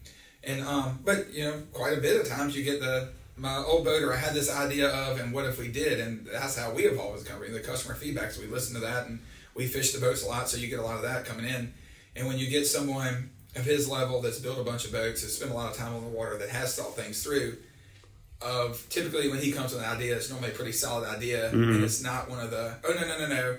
And 0.45 0.63
um, 0.63 1.01
but 1.05 1.33
you 1.33 1.45
know, 1.45 1.63
quite 1.73 1.99
a 1.99 2.01
bit 2.01 2.21
of 2.21 2.29
times 2.29 2.57
you 2.57 2.65
get 2.65 2.81
the 2.81 3.09
my 3.37 3.57
old 3.57 3.85
boat, 3.85 4.03
or 4.03 4.13
I 4.13 4.17
had 4.17 4.35
this 4.35 4.51
idea 4.51 4.89
of, 4.89 5.21
and 5.21 5.33
what 5.33 5.45
if 5.45 5.59
we 5.59 5.69
did? 5.69 6.01
And 6.01 6.27
that's 6.27 6.57
how 6.57 6.71
we 6.73 6.85
have 6.85 6.99
always 6.99 7.25
come. 7.25 7.41
The 7.53 7.61
customer 7.61 7.95
feedback, 7.95 8.31
so 8.33 8.41
we 8.41 8.49
listen 8.49 8.75
to 8.75 8.81
that, 8.81 9.07
and 9.07 9.21
we 9.55 9.67
fish 9.67 9.93
the 9.93 10.01
boats 10.01 10.25
a 10.25 10.29
lot, 10.29 10.49
so 10.49 10.57
you 10.57 10.69
get 10.69 10.79
a 10.79 10.83
lot 10.83 10.97
of 10.97 11.03
that 11.03 11.25
coming 11.25 11.47
in. 11.47 11.73
And 12.17 12.27
when 12.27 12.39
you 12.39 12.49
get 12.49 12.67
someone 12.67 13.31
of 13.57 13.65
his 13.65 13.89
level 13.89 14.21
that's 14.21 14.39
built 14.39 14.59
a 14.59 14.65
bunch 14.65 14.85
of 14.85 14.93
boats, 14.93 15.23
has 15.23 15.37
spent 15.37 15.51
a 15.51 15.55
lot 15.55 15.71
of 15.71 15.77
time 15.77 15.95
on 15.95 16.03
the 16.03 16.09
water, 16.09 16.37
that 16.39 16.49
has 16.49 16.77
thought 16.77 16.95
things 16.97 17.23
through, 17.23 17.57
of 18.41 18.85
typically 18.89 19.29
when 19.29 19.41
he 19.41 19.51
comes 19.53 19.73
with 19.73 19.83
an 19.83 19.89
idea, 19.89 20.15
it's 20.17 20.31
normally 20.31 20.51
a 20.51 20.55
pretty 20.55 20.73
solid 20.73 21.09
idea, 21.09 21.51
and 21.51 21.85
it's 21.85 22.03
not 22.03 22.29
one 22.31 22.41
of 22.41 22.51
the 22.51 22.75
oh 22.85 22.95
no 22.95 23.01
no 23.07 23.19
no 23.19 23.29
no, 23.29 23.57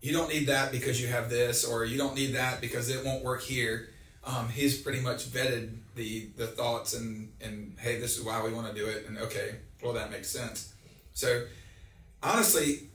you 0.00 0.12
don't 0.12 0.28
need 0.28 0.46
that 0.46 0.70
because 0.72 1.00
you 1.00 1.08
have 1.08 1.28
this, 1.30 1.64
or 1.64 1.84
you 1.84 1.98
don't 1.98 2.14
need 2.14 2.34
that 2.34 2.60
because 2.60 2.88
it 2.88 3.04
won't 3.04 3.24
work 3.24 3.42
here. 3.42 3.88
Um, 4.24 4.48
he's 4.48 4.80
pretty 4.80 5.00
much 5.00 5.26
vetted 5.30 5.70
the 5.94 6.28
the 6.36 6.46
thoughts 6.46 6.94
and 6.94 7.32
and 7.40 7.76
hey, 7.80 7.98
this 8.00 8.16
is 8.18 8.24
why 8.24 8.42
we 8.44 8.52
want 8.52 8.68
to 8.68 8.74
do 8.74 8.86
it, 8.86 9.06
and 9.08 9.18
okay, 9.18 9.56
well 9.82 9.92
that 9.94 10.10
makes 10.10 10.28
sense. 10.30 10.72
So 11.14 11.44
honestly, 12.22 12.88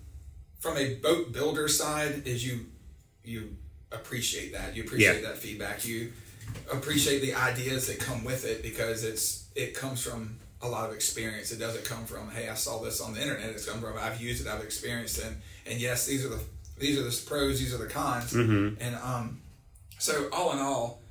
from 0.59 0.77
a 0.77 0.95
boat 0.95 1.31
builder 1.33 1.67
side, 1.67 2.23
is 2.25 2.45
you 2.45 2.65
you 3.23 3.55
appreciate 3.91 4.53
that 4.53 4.75
you 4.75 4.83
appreciate 4.83 5.21
Yeah. 5.21 5.29
that 5.29 5.37
feedback 5.37 5.85
you 5.85 6.11
appreciate 6.71 7.21
the 7.21 7.35
ideas 7.35 7.85
that 7.87 7.99
come 7.99 8.23
with 8.23 8.43
it 8.43 8.63
because 8.63 9.03
it's 9.03 9.45
it 9.55 9.75
comes 9.75 10.01
from 10.03 10.35
a 10.63 10.67
lot 10.67 10.89
of 10.89 10.95
experience 10.95 11.51
it 11.51 11.59
doesn't 11.59 11.85
come 11.85 12.03
from 12.05 12.31
hey 12.31 12.49
i 12.49 12.55
saw 12.55 12.79
this 12.81 12.99
on 12.99 13.13
the 13.13 13.21
internet 13.21 13.51
it's 13.51 13.69
come 13.69 13.79
from 13.79 13.93
i've 13.99 14.19
used 14.19 14.43
it 14.45 14.51
i've 14.51 14.63
experienced 14.63 15.19
it 15.19 15.25
and, 15.25 15.37
and 15.67 15.79
yes 15.79 16.07
these 16.07 16.25
are 16.25 16.29
the 16.29 16.39
these 16.77 16.97
are 16.97 17.03
the 17.03 17.23
pros 17.27 17.59
these 17.59 17.73
are 17.73 17.77
the 17.77 17.87
cons 17.87 18.33
and 18.33 18.95
um 19.01 19.41
so 19.99 20.27
all 20.31 20.51
in 20.53 20.59
all 20.59 21.01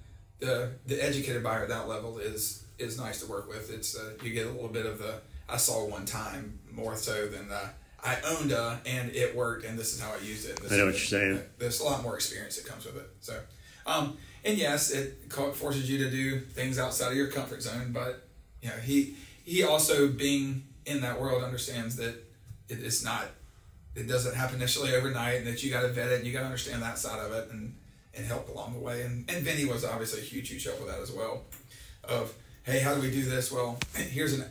the 0.41 0.71
the 0.87 1.03
educated 1.03 1.43
buyer 1.43 1.63
at 1.63 1.69
that 1.69 1.89
level 1.89 2.19
is 2.19 2.65
is 2.79 2.99
nice 2.99 3.21
to 3.21 3.27
work 3.27 3.49
with 3.49 3.71
it's 3.73 3.97
uh, 3.97 4.13
you 4.23 4.33
get 4.33 4.47
a 4.47 4.51
little 4.51 4.69
bit 4.69 4.87
of 4.87 4.99
the 4.99 5.15
i 5.49 5.57
saw 5.57 5.85
one 5.87 6.05
time 6.05 6.59
more 6.71 6.97
so 6.97 7.27
than 7.27 7.49
the 7.49 7.61
I 8.05 8.17
owned 8.27 8.51
a 8.51 8.81
and 8.85 9.15
it 9.15 9.37
worked 9.37 9.65
and 9.65 9.79
this 9.79 9.95
is 9.95 10.01
how 10.01 10.11
I 10.13 10.17
used 10.25 10.49
it. 10.51 10.61
This 10.61 10.73
I 10.73 10.77
know 10.79 10.89
is- 10.89 10.95
what 10.95 11.11
you're 11.13 11.21
saying. 11.21 11.43
There's 11.59 11.79
a 11.79 11.85
lot 11.85 12.03
more 12.03 12.17
experience 12.17 12.57
that 12.57 12.67
comes 12.69 12.85
with 12.85 12.97
it. 12.97 13.09
So, 13.21 13.39
um, 13.87 14.17
and 14.45 14.59
yes, 14.59 14.91
it 14.91 15.33
forces 15.55 15.89
you 15.89 15.99
to 15.99 16.11
do 16.11 16.41
things 16.41 16.81
outside 16.81 17.13
of 17.13 17.17
your 17.17 17.29
comfort 17.29 17.63
zone. 17.63 17.93
But 17.93 18.27
you 18.61 18.71
know, 18.71 18.75
he 18.75 19.15
he 19.45 19.63
also 19.63 20.09
being 20.09 20.65
in 20.85 21.01
that 21.03 21.21
world 21.21 21.45
understands 21.45 21.95
that 21.95 22.17
it 22.69 22.81
is 22.81 23.05
not. 23.05 23.27
It 23.95 24.09
doesn't 24.09 24.35
happen 24.35 24.57
initially 24.57 24.95
overnight, 24.95 25.39
and 25.39 25.47
that 25.47 25.63
you 25.63 25.71
got 25.71 25.83
to 25.83 25.89
vet 25.89 26.11
it, 26.11 26.19
and 26.19 26.27
you 26.27 26.33
got 26.33 26.41
to 26.41 26.47
understand 26.47 26.83
that 26.83 26.99
side 26.99 27.19
of 27.19 27.33
it, 27.33 27.51
and 27.51 27.75
and 28.15 28.27
help 28.27 28.49
along 28.49 28.75
the 28.75 28.81
way. 28.81 29.03
And 29.03 29.29
and 29.31 29.45
Vinny 29.45 29.65
was 29.65 29.85
obviously 29.85 30.21
a 30.21 30.25
huge 30.25 30.49
huge 30.49 30.65
help 30.65 30.81
with 30.81 30.89
that 30.89 31.01
as 31.01 31.13
well. 31.13 31.45
Of 32.05 32.35
hey, 32.65 32.81
how 32.81 32.95
do 32.95 33.01
we 33.01 33.11
do 33.11 33.23
this? 33.23 33.53
Well, 33.53 33.79
here's 33.97 34.33
an 34.33 34.45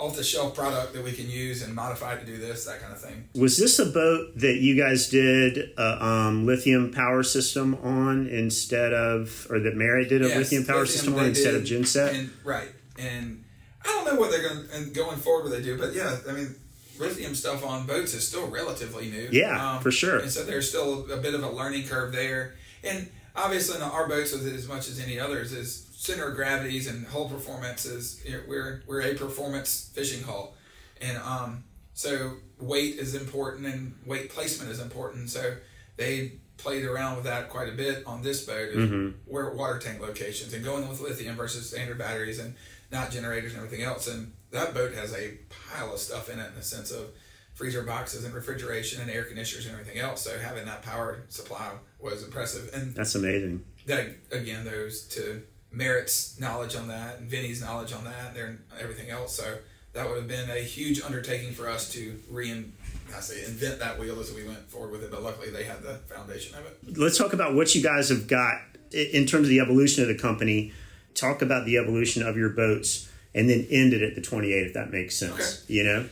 off 0.00 0.16
the 0.16 0.24
shelf 0.24 0.54
product 0.54 0.94
that 0.94 1.04
we 1.04 1.12
can 1.12 1.28
use 1.28 1.62
and 1.62 1.74
modify 1.74 2.16
to 2.16 2.24
do 2.24 2.38
this, 2.38 2.64
that 2.64 2.80
kind 2.80 2.92
of 2.92 3.00
thing. 3.00 3.28
Was 3.34 3.58
this 3.58 3.78
a 3.78 3.84
boat 3.86 4.32
that 4.36 4.56
you 4.56 4.74
guys 4.74 5.10
did 5.10 5.72
a 5.76 6.04
um, 6.04 6.46
lithium 6.46 6.90
power 6.90 7.22
system 7.22 7.74
on 7.82 8.26
instead 8.28 8.94
of, 8.94 9.46
or 9.50 9.60
that 9.60 9.76
Merritt 9.76 10.08
did 10.08 10.22
a 10.22 10.28
Yes, 10.28 10.36
lithium 10.38 10.64
power 10.64 10.80
lithium 10.80 10.96
system 10.96 11.14
on 11.16 11.26
instead 11.26 11.54
of 11.54 11.64
did, 11.66 11.82
genset? 11.82 12.14
And, 12.14 12.30
right. 12.44 12.70
And 12.98 13.44
I 13.84 13.88
don't 13.88 14.06
know 14.06 14.18
what 14.18 14.30
they're 14.30 14.42
going 14.42 14.66
and 14.72 14.94
going 14.94 15.18
forward 15.18 15.50
what 15.50 15.52
they 15.52 15.62
do, 15.62 15.76
but 15.78 15.92
yeah, 15.92 16.16
I 16.26 16.32
mean, 16.32 16.54
lithium 17.00 17.34
stuff 17.34 17.64
on 17.64 17.86
boats 17.86 18.14
is 18.14 18.26
still 18.26 18.46
relatively 18.48 19.10
new. 19.10 19.26
Um, 19.26 19.32
Yeah, 19.32 19.78
for 19.80 19.90
sure. 19.90 20.18
And 20.18 20.30
so 20.30 20.44
there's 20.44 20.68
still 20.68 21.10
a 21.10 21.16
bit 21.16 21.34
of 21.34 21.42
a 21.42 21.50
learning 21.50 21.88
curve 21.88 22.12
there. 22.12 22.54
And 22.84 23.08
obviously, 23.34 23.76
in 23.76 23.82
our 23.82 24.08
boats, 24.08 24.32
as 24.32 24.68
much 24.68 24.88
as 24.88 25.00
any 25.00 25.18
others, 25.18 25.52
is 25.52 25.86
center 25.92 26.28
of 26.28 26.36
gravities 26.36 26.86
and 26.86 27.06
hull 27.06 27.28
performances. 27.28 28.22
you 28.24 28.32
know, 28.32 28.40
we're 28.48 28.82
we're 28.86 29.02
a 29.02 29.14
performance 29.14 29.90
fishing 29.94 30.22
hull, 30.22 30.54
and 31.00 31.18
um, 31.18 31.64
so 31.94 32.34
weight 32.58 32.96
is 32.96 33.14
important 33.14 33.66
and 33.66 33.94
weight 34.06 34.30
placement 34.30 34.70
is 34.70 34.80
important. 34.80 35.30
So 35.30 35.56
they 35.96 36.32
played 36.60 36.84
around 36.84 37.16
with 37.16 37.24
that 37.24 37.48
quite 37.48 37.68
a 37.68 37.72
bit 37.72 38.04
on 38.06 38.22
this 38.22 38.44
boat, 38.44 38.70
Mm-hmm. 38.74 39.08
where 39.26 39.50
water 39.50 39.78
tank 39.78 40.00
locations 40.00 40.52
and 40.52 40.64
going 40.64 40.88
with 40.88 41.00
lithium 41.00 41.36
versus 41.36 41.68
standard 41.70 41.98
batteries 41.98 42.38
and 42.38 42.54
not 42.92 43.10
generators 43.10 43.52
and 43.54 43.62
everything 43.62 43.84
else. 43.84 44.06
And 44.08 44.32
that 44.50 44.74
boat 44.74 44.94
has 44.94 45.14
a 45.14 45.38
pile 45.48 45.92
of 45.92 45.98
stuff 46.00 46.28
in 46.28 46.38
it 46.38 46.48
in 46.48 46.54
the 46.56 46.62
sense 46.62 46.90
of 46.90 47.06
freezer 47.54 47.82
boxes 47.82 48.24
and 48.24 48.34
refrigeration 48.34 49.00
and 49.00 49.10
air 49.10 49.24
conditioners 49.24 49.66
and 49.66 49.74
everything 49.74 49.98
else. 50.00 50.22
So 50.22 50.38
having 50.38 50.64
that 50.66 50.82
power 50.82 51.22
supply 51.28 51.70
was 52.00 52.22
impressive. 52.24 52.70
And 52.74 52.94
That's 52.94 53.14
amazing. 53.14 53.64
that 53.86 54.06
again 54.32 54.64
those 54.64 55.02
to 55.08 55.42
Merritt's 55.72 56.38
knowledge 56.40 56.74
on 56.74 56.88
that 56.88 57.18
and 57.18 57.30
Vinny's 57.30 57.60
knowledge 57.60 57.92
on 57.92 58.04
that 58.04 58.36
and 58.36 58.58
everything 58.80 59.10
else. 59.10 59.34
So 59.36 59.58
that 59.92 60.08
would 60.08 60.16
have 60.16 60.28
been 60.28 60.50
a 60.50 60.60
huge 60.62 61.00
undertaking 61.02 61.52
for 61.52 61.68
us 61.68 61.92
to 61.92 62.18
rein, 62.30 62.72
I 63.16 63.20
say 63.20 63.44
invent 63.44 63.78
that 63.80 63.98
wheel 63.98 64.18
as 64.20 64.32
we 64.32 64.46
went 64.46 64.70
forward 64.70 64.92
with 64.92 65.04
it. 65.04 65.10
But 65.10 65.22
luckily 65.22 65.50
they 65.50 65.64
had 65.64 65.82
the 65.82 65.94
foundation 66.14 66.56
of 66.56 66.66
it. 66.66 66.98
Let's 66.98 67.18
talk 67.18 67.32
about 67.32 67.54
what 67.54 67.74
you 67.74 67.82
guys 67.82 68.08
have 68.08 68.26
got 68.26 68.60
in 68.92 69.26
terms 69.26 69.44
of 69.44 69.48
the 69.48 69.60
evolution 69.60 70.02
of 70.02 70.08
the 70.08 70.18
company. 70.18 70.72
Talk 71.14 71.42
about 71.42 71.66
the 71.66 71.76
evolution 71.76 72.26
of 72.26 72.36
your 72.36 72.50
boats 72.50 73.10
and 73.34 73.48
then 73.48 73.66
end 73.70 73.92
it 73.92 74.02
at 74.02 74.14
the 74.14 74.20
28, 74.20 74.66
if 74.66 74.74
that 74.74 74.90
makes 74.90 75.16
sense. 75.16 75.64
Okay. 75.64 75.74
You 75.74 75.84
know? 75.84 76.08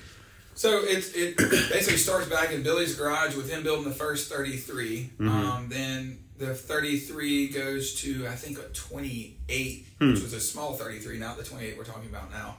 So 0.55 0.81
it 0.83 1.13
it 1.15 1.37
basically 1.71 1.99
starts 1.99 2.29
back 2.29 2.51
in 2.53 2.63
Billy's 2.65 2.97
garage 2.97 3.37
with 3.37 3.49
him 3.49 3.63
building 3.63 3.85
the 3.85 3.95
first 3.95 4.29
33. 4.29 5.11
Um, 5.21 5.69
then 5.69 6.19
the 6.37 6.55
33 6.55 7.49
goes 7.49 7.95
to 8.03 8.27
I 8.27 8.35
think 8.35 8.59
a 8.59 8.63
28, 8.63 9.87
which 9.99 10.21
was 10.21 10.33
a 10.33 10.41
small 10.41 10.75
33, 10.75 11.19
not 11.19 11.37
the 11.37 11.45
28 11.45 11.79
we're 11.79 11.85
talking 11.85 12.09
about 12.09 12.31
now. 12.33 12.57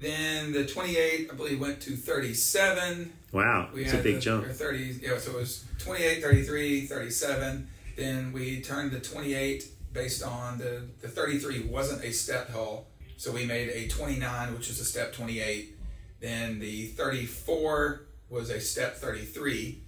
Then 0.00 0.52
the 0.52 0.64
28, 0.64 1.28
I 1.30 1.34
believe, 1.34 1.60
went 1.60 1.80
to 1.82 1.96
37. 1.96 3.12
Wow. 3.32 3.70
We 3.74 3.84
It's 3.84 3.94
a 3.94 3.98
big 3.98 4.16
the, 4.16 4.20
jump. 4.20 4.46
30, 4.46 5.00
yeah, 5.02 5.18
so 5.18 5.32
it 5.32 5.36
was 5.36 5.64
28, 5.78 6.22
33, 6.22 6.86
37. 6.86 7.68
Then 7.96 8.32
we 8.32 8.60
turned 8.60 8.92
the 8.92 9.00
28 9.00 9.68
based 9.92 10.22
on 10.22 10.58
the, 10.58 10.84
the 11.00 11.08
33 11.08 11.66
wasn't 11.66 12.04
a 12.04 12.12
step 12.12 12.50
hull. 12.50 12.86
So 13.16 13.32
we 13.32 13.44
made 13.44 13.70
a 13.70 13.88
29, 13.88 14.54
which 14.54 14.70
is 14.70 14.78
a 14.78 14.84
step 14.84 15.12
28. 15.12 15.76
Then 16.20 16.60
the 16.60 16.86
34 16.86 18.06
was 18.30 18.50
a 18.50 18.60
step 18.60 18.96
33. 18.96 19.82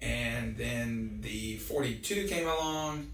And 0.00 0.56
then 0.56 1.18
the 1.20 1.58
42 1.58 2.26
came 2.28 2.48
along. 2.48 3.10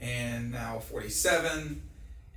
And 0.00 0.52
now 0.52 0.78
47. 0.78 1.82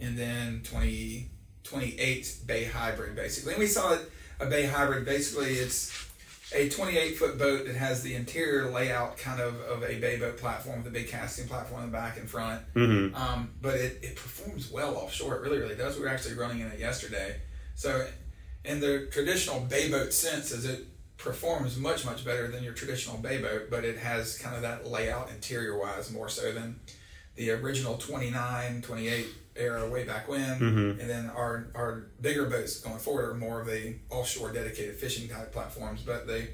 And 0.01 0.17
then 0.17 0.62
20, 0.65 1.29
28 1.63 2.41
Bay 2.45 2.65
Hybrid, 2.65 3.15
basically. 3.15 3.54
And 3.54 3.60
we 3.60 3.67
saw 3.67 3.93
it, 3.93 4.12
a 4.39 4.45
Bay 4.45 4.65
Hybrid, 4.65 5.06
basically, 5.06 5.54
it's 5.54 6.04
a 6.54 6.69
28 6.69 7.17
foot 7.17 7.38
boat 7.38 7.65
that 7.65 7.76
has 7.76 8.04
the 8.04 8.15
interior 8.15 8.69
layout 8.69 9.17
kind 9.17 9.41
of 9.41 9.60
of 9.62 9.84
a 9.84 9.99
bay 9.99 10.17
boat 10.17 10.38
platform 10.38 10.80
with 10.80 10.88
a 10.88 10.91
big 10.91 11.08
casting 11.08 11.47
platform 11.47 11.84
in 11.84 11.91
the 11.91 11.97
back 11.97 12.17
and 12.17 12.30
front. 12.30 12.62
Mm-hmm. 12.76 13.15
Um, 13.15 13.52
but 13.62 13.76
it, 13.76 13.99
it 14.04 14.15
performs 14.15 14.71
well 14.71 14.95
offshore. 14.95 15.36
It 15.36 15.41
really, 15.41 15.58
really 15.58 15.76
does. 15.76 15.95
We 15.95 16.04
were 16.04 16.10
actually 16.10 16.36
running 16.36 16.60
in 16.60 16.67
it 16.67 16.80
yesterday. 16.80 17.38
So, 17.76 18.08
in 18.63 18.80
the 18.80 19.08
traditional 19.12 19.62
bay 19.62 19.89
boat 19.89 20.13
sense, 20.13 20.52
is 20.52 20.65
it 20.65 20.86
performs 21.17 21.78
much, 21.78 22.06
much 22.06 22.23
better 22.23 22.47
than 22.47 22.63
your 22.63 22.73
traditional 22.73 23.17
bay 23.17 23.41
boat, 23.41 23.69
but 23.69 23.84
it 23.84 23.97
has 23.97 24.38
kind 24.38 24.56
of 24.56 24.62
that 24.62 24.88
layout 24.88 25.30
interior 25.30 25.78
wise 25.78 26.12
more 26.12 26.30
so 26.30 26.52
than 26.52 26.80
the 27.36 27.49
original 27.52 27.97
29, 27.97 28.82
28 28.82 29.28
era 29.56 29.88
way 29.89 30.04
back 30.04 30.28
when. 30.28 30.60
Mhm. 30.60 31.00
And 31.00 31.10
then 31.10 31.30
our, 31.30 31.68
our 31.76 32.08
bigger 32.22 32.46
boats 32.46 32.80
going 32.80 33.00
forward 33.00 33.30
are 33.30 33.34
more 33.36 33.62
of 33.62 33.68
the 33.68 33.96
offshore 34.10 34.52
dedicated 34.52 34.96
fishing 34.96 35.28
type 35.30 35.52
platforms. 35.52 36.02
But 36.02 36.26
the 36.28 36.48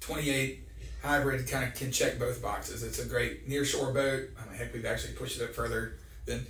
28 0.00 0.68
hybrid 1.02 1.48
kind 1.48 1.64
of 1.64 1.74
can 1.74 1.92
check 1.92 2.18
both 2.18 2.42
boxes. 2.42 2.82
It's 2.82 2.98
a 2.98 3.06
great 3.06 3.48
near 3.48 3.64
shore 3.64 3.92
boat. 3.92 4.28
I 4.40 4.48
mean, 4.48 4.58
heck, 4.58 4.72
we've 4.74 4.84
actually 4.86 5.14
pushed 5.14 5.40
it 5.40 5.44
up 5.44 5.54
further 5.54 5.94
than 6.26 6.46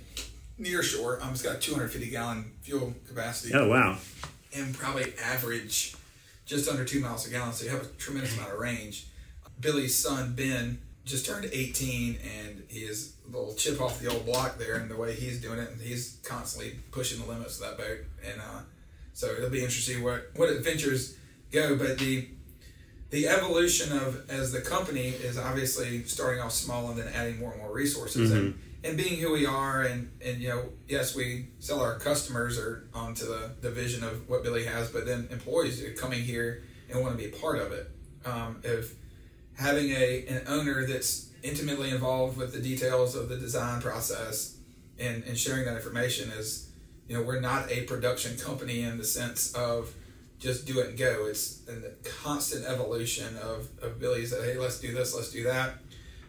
near 0.57 0.81
shore. 0.83 1.19
Um, 1.21 1.31
it's 1.31 1.41
got 1.43 1.61
250 1.61 2.09
gallon 2.09 2.51
fuel 2.61 2.93
capacity 3.07 3.53
Oh, 3.53 3.67
wow. 3.69 3.97
and 4.53 4.73
probably 4.75 5.13
average 5.23 5.95
just 6.45 6.69
under 6.69 6.83
two 6.85 6.99
miles 6.99 7.27
a 7.27 7.29
gallon. 7.29 7.53
So 7.53 7.65
you 7.65 7.71
have 7.71 7.81
a 7.83 7.85
tremendous 7.97 8.35
amount 8.37 8.53
of 8.53 8.59
range. 8.59 9.07
Billy's 9.59 9.95
son 9.97 10.33
Ben 10.33 10.79
just 11.07 11.25
turned 11.25 11.49
18, 11.51 12.19
and 12.21 12.63
he 12.67 12.81
is 12.81 13.13
a 13.25 13.31
little 13.31 13.53
chip 13.55 13.81
off 13.81 13.99
the 13.99 14.11
old 14.11 14.25
block 14.25 14.57
there, 14.57 14.75
and 14.75 14.91
the 14.91 14.97
way 14.97 15.13
he's 15.13 15.41
doing 15.41 15.57
it, 15.57 15.71
and 15.71 15.81
he's 15.81 16.19
constantly 16.23 16.79
pushing 16.91 17.19
the 17.21 17.27
limits 17.27 17.59
of 17.59 17.67
that 17.67 17.77
boat. 17.77 17.99
And 18.23 18.41
uh, 18.41 18.61
so 19.13 19.27
it'll 19.27 19.49
be 19.49 19.63
interesting 19.63 20.03
what 20.03 20.29
what 20.35 20.49
adventures 20.49 21.15
go. 21.51 21.75
But 21.75 21.97
the 21.97 22.27
the 23.09 23.27
evolution 23.27 23.97
of 23.97 24.29
as 24.29 24.51
the 24.51 24.61
company 24.61 25.07
is 25.07 25.37
obviously 25.37 26.03
starting 26.03 26.41
off 26.41 26.51
small 26.51 26.89
and 26.89 26.99
then 26.99 27.07
adding 27.13 27.39
more 27.39 27.51
and 27.51 27.61
more 27.61 27.73
resources 27.73 28.31
and, 28.31 28.59
and 28.83 28.97
being 28.97 29.19
who 29.19 29.31
we 29.31 29.45
are 29.45 29.83
and 29.83 30.11
and 30.23 30.41
you 30.41 30.49
know 30.49 30.65
yes 30.89 31.15
we 31.15 31.47
sell 31.59 31.79
our 31.79 31.97
customers 31.97 32.59
or 32.59 32.89
onto 32.93 33.25
the, 33.25 33.51
the 33.61 33.71
vision 33.71 34.03
of 34.03 34.27
what 34.29 34.43
Billy 34.43 34.65
has 34.65 34.89
but 34.89 35.05
then 35.05 35.27
employees 35.31 35.81
are 35.81 35.93
coming 35.93 36.21
here 36.21 36.63
and 36.89 37.01
want 37.01 37.17
to 37.17 37.17
be 37.17 37.33
a 37.33 37.39
part 37.39 37.59
of 37.59 37.71
it 37.71 37.89
um, 38.25 38.61
of 38.65 38.91
having 39.57 39.89
a 39.91 40.25
an 40.27 40.43
owner 40.47 40.85
that's 40.85 41.29
intimately 41.43 41.89
involved 41.89 42.37
with 42.37 42.53
the 42.53 42.59
details 42.59 43.15
of 43.15 43.29
the 43.29 43.37
design 43.37 43.81
process 43.81 44.57
and, 44.99 45.23
and 45.23 45.37
sharing 45.37 45.65
that 45.65 45.75
information 45.75 46.31
is 46.31 46.69
you 47.07 47.15
know 47.15 47.23
we're 47.23 47.39
not 47.39 47.71
a 47.71 47.83
production 47.83 48.37
company 48.37 48.81
in 48.81 48.97
the 48.97 49.03
sense 49.03 49.53
of 49.53 49.93
just 50.39 50.67
do 50.67 50.79
it 50.79 50.89
and 50.89 50.97
go. 50.97 51.25
It's 51.25 51.61
a 51.67 51.89
constant 52.07 52.65
evolution 52.65 53.37
of, 53.37 53.69
of 53.81 53.99
Billy's 53.99 54.31
that, 54.31 54.43
hey, 54.43 54.57
let's 54.57 54.79
do 54.79 54.93
this, 54.93 55.15
let's 55.15 55.31
do 55.31 55.43
that. 55.43 55.75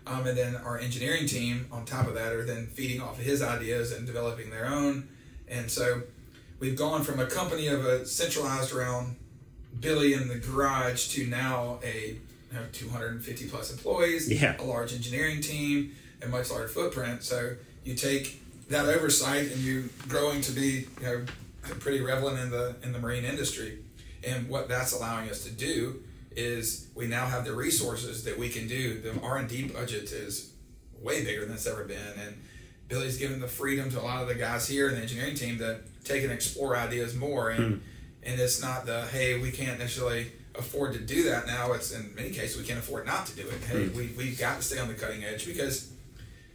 Um, 0.06 0.26
and 0.26 0.38
then 0.38 0.56
our 0.56 0.78
engineering 0.78 1.26
team 1.26 1.66
on 1.70 1.84
top 1.84 2.06
of 2.06 2.14
that 2.14 2.32
are 2.32 2.44
then 2.44 2.66
feeding 2.68 3.02
off 3.02 3.18
of 3.18 3.24
his 3.24 3.42
ideas 3.42 3.92
and 3.92 4.06
developing 4.06 4.48
their 4.48 4.66
own. 4.66 5.08
And 5.46 5.70
so 5.70 6.02
we've 6.58 6.76
gone 6.76 7.02
from 7.02 7.20
a 7.20 7.26
company 7.26 7.66
of 7.66 7.84
a 7.84 8.06
centralized 8.06 8.72
around 8.72 9.16
Billy 9.78 10.14
in 10.14 10.28
the 10.28 10.38
garage 10.38 11.08
to 11.08 11.26
now 11.26 11.78
a 11.84 12.18
you 12.50 12.58
know, 12.58 12.64
250 12.72 13.48
plus 13.48 13.72
employees, 13.72 14.28
Yeah. 14.28 14.56
a 14.58 14.64
large 14.64 14.92
engineering 14.94 15.40
team, 15.40 15.94
a 16.22 16.26
much 16.28 16.50
larger 16.50 16.68
footprint. 16.68 17.22
So 17.22 17.56
you 17.84 17.94
take 17.94 18.40
that 18.68 18.87
oversight 18.87 19.50
and 19.52 19.61
you're 19.62 19.84
growing 20.08 20.40
to 20.42 20.52
be 20.52 20.87
you 21.00 21.02
know 21.06 21.24
pretty 21.80 22.00
relevant 22.00 22.40
in 22.40 22.50
the 22.50 22.76
in 22.82 22.92
the 22.92 22.98
marine 22.98 23.24
industry. 23.24 23.78
And 24.26 24.48
what 24.48 24.68
that's 24.68 24.92
allowing 24.92 25.30
us 25.30 25.44
to 25.44 25.50
do 25.50 26.02
is 26.32 26.87
we 26.94 27.06
now 27.06 27.26
have 27.26 27.44
the 27.44 27.52
resources 27.52 28.24
that 28.24 28.38
we 28.38 28.48
can 28.48 28.68
do. 28.68 29.00
The 29.00 29.20
R 29.20 29.38
and 29.38 29.48
D 29.48 29.68
budget 29.68 30.12
is 30.12 30.52
way 31.00 31.24
bigger 31.24 31.44
than 31.44 31.54
it's 31.54 31.66
ever 31.66 31.84
been, 31.84 32.14
and 32.20 32.40
Billy's 32.88 33.18
given 33.18 33.40
the 33.40 33.48
freedom 33.48 33.90
to 33.90 34.00
a 34.00 34.02
lot 34.02 34.22
of 34.22 34.28
the 34.28 34.34
guys 34.34 34.66
here 34.68 34.88
in 34.88 34.94
the 34.94 35.02
engineering 35.02 35.34
team 35.34 35.58
to 35.58 35.80
take 36.04 36.22
and 36.22 36.32
explore 36.32 36.76
ideas 36.76 37.14
more. 37.14 37.50
And 37.50 37.74
hmm. 37.74 37.80
and 38.22 38.40
it's 38.40 38.61
not 38.61 38.87
the 38.87 39.06
hey 39.06 39.38
we 39.38 39.50
can't 39.50 39.78
necessarily 39.78 40.32
afford 40.59 40.92
to 40.94 40.99
do 40.99 41.25
that 41.25 41.47
now. 41.47 41.73
It's 41.73 41.92
in 41.92 42.14
many 42.14 42.31
cases 42.31 42.57
we 42.61 42.64
can't 42.66 42.79
afford 42.79 43.07
not 43.07 43.27
to 43.27 43.37
do 43.37 43.42
it. 43.49 43.62
Hey, 43.64 43.88
we 43.88 44.11
we've 44.16 44.38
got 44.38 44.57
to 44.57 44.62
stay 44.62 44.79
on 44.79 44.88
the 44.88 44.94
cutting 44.94 45.25
edge 45.25 45.47
because 45.47 45.90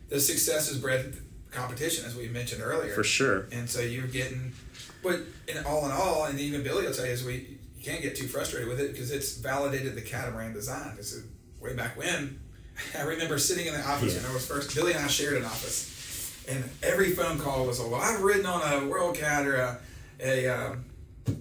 the 0.09 0.19
success 0.19 0.69
is 0.69 0.77
bred 0.77 1.17
competition, 1.51 2.05
as 2.05 2.15
we 2.15 2.27
mentioned 2.27 2.61
earlier. 2.61 2.93
For 2.93 3.03
sure. 3.03 3.47
And 3.51 3.69
so 3.69 3.81
you're 3.81 4.07
getting, 4.07 4.53
but 5.01 5.21
in 5.47 5.63
all 5.65 5.85
in 5.85 5.91
all, 5.91 6.25
and 6.25 6.39
even 6.39 6.63
Billy 6.63 6.85
will 6.85 6.93
tell 6.93 7.05
you, 7.05 7.11
is 7.11 7.23
we 7.23 7.57
you 7.77 7.83
can't 7.83 8.01
get 8.01 8.15
too 8.15 8.27
frustrated 8.27 8.67
with 8.69 8.79
it 8.79 8.91
because 8.91 9.11
it's 9.11 9.37
validated 9.37 9.95
the 9.95 10.01
catamaran 10.01 10.53
design. 10.53 10.97
Is 10.99 11.23
way 11.59 11.73
back 11.73 11.97
when. 11.97 12.39
I 12.97 13.03
remember 13.03 13.37
sitting 13.37 13.67
in 13.67 13.73
the 13.73 13.87
office 13.87 14.15
Yeah. 14.15 14.21
when 14.21 14.31
I 14.31 14.33
was 14.33 14.45
first. 14.45 14.75
Billy 14.75 14.93
and 14.93 15.03
I 15.03 15.07
shared 15.07 15.37
an 15.37 15.45
office, 15.45 16.43
and 16.49 16.63
every 16.81 17.11
phone 17.11 17.37
call 17.39 17.65
was, 17.65 17.79
"Well, 17.79 17.95
I've 17.95 18.21
ridden 18.21 18.45
on 18.45 18.83
a 18.83 18.87
World 18.87 19.15
Cat 19.15 19.45
or 19.45 19.55
a, 19.55 19.79
a 20.19 20.47
uh, 20.47 20.75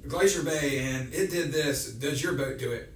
Glacier 0.09 0.43
Bay, 0.43 0.79
and 0.93 1.13
it 1.13 1.31
did 1.31 1.53
this. 1.53 1.93
Does 1.93 2.23
your 2.23 2.33
boat 2.35 2.59
do 2.59 2.71
it?" 2.73 2.93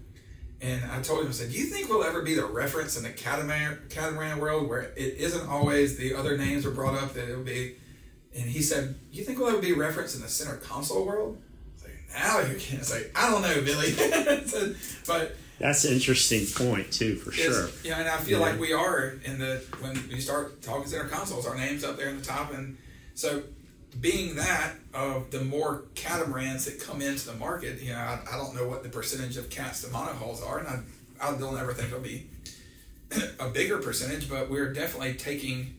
And 0.61 0.85
I 0.91 1.01
told 1.03 1.21
him, 1.23 1.29
I 1.29 1.33
said, 1.33 1.51
"Do 1.53 1.59
you 1.59 1.67
think 1.67 1.89
we'll 1.89 2.05
ever 2.05 2.23
be 2.23 2.35
the 2.35 2.45
reference 2.47 2.97
in 2.97 3.03
the 3.03 3.11
catamaran, 3.11 3.79
catamaran 3.91 4.39
world 4.39 4.69
where 4.69 4.83
it 4.97 5.17
isn't 5.19 5.47
always 5.49 5.97
the 5.97 6.15
other 6.15 6.37
names 6.39 6.65
are 6.65 6.71
brought 6.71 6.95
up 6.95 7.15
that 7.15 7.29
it'll 7.29 7.43
be?" 7.45 7.77
And 8.35 8.45
he 8.51 8.63
said, 8.63 8.95
"You 9.13 9.25
think 9.25 9.39
we'll 9.39 9.49
ever 9.49 9.59
be 9.61 9.73
a 9.73 9.77
reference 9.77 10.15
in 10.15 10.23
the 10.23 10.29
center 10.29 10.57
console 10.57 11.05
world?" 11.05 11.39
I 11.39 11.73
was 11.75 11.85
like, 11.85 12.47
now 12.47 12.53
you 12.53 12.59
can't 12.59 12.85
say 12.85 13.11
I 13.15 13.31
don't 13.31 13.43
know, 13.43 13.61
Billy. 13.63 13.95
But 15.07 15.37
That's 15.59 15.85
an 15.85 15.93
interesting 15.95 16.47
point 16.47 16.93
too, 16.93 17.17
for 17.17 17.33
sure. 17.33 17.69
yeah, 17.83 17.99
and 17.99 18.09
I 18.09 18.19
feel 18.19 18.39
Yeah. 18.41 18.47
like 18.47 18.61
we 18.61 18.73
are 18.73 19.15
in 19.25 19.39
the 19.39 19.63
when 19.81 20.09
we 20.09 20.21
start 20.21 20.61
talking 20.63 20.87
center 20.87 21.09
consoles, 21.09 21.47
our 21.47 21.57
names 21.57 21.83
up 21.85 21.97
there 21.97 22.09
in 22.09 22.19
the 22.19 22.25
top, 22.25 22.53
and 22.53 22.77
so 23.15 23.43
being 24.01 24.37
that 24.37 24.73
of 24.95 25.31
the 25.31 25.43
more 25.43 25.85
catamarans 25.95 26.65
that 26.65 26.81
come 26.81 27.01
into 27.03 27.27
the 27.27 27.35
market, 27.35 27.81
you 27.81 27.93
know, 27.93 27.99
I, 27.99 28.21
I 28.33 28.37
don't 28.37 28.55
know 28.55 28.69
what 28.69 28.83
the 28.83 28.89
percentage 28.89 29.37
of 29.37 29.51
cats 29.51 29.83
to 29.83 29.89
monohulls 29.89 30.43
are, 30.43 30.59
and 30.59 30.69
I 30.69 30.81
I 31.21 31.37
don't 31.37 31.57
ever 31.57 31.73
think 31.73 31.89
it'll 31.89 32.01
be 32.01 32.29
a 33.41 33.49
bigger 33.49 33.79
percentage, 33.79 34.29
but 34.29 34.51
we're 34.51 34.73
definitely 34.73 35.15
taking 35.15 35.77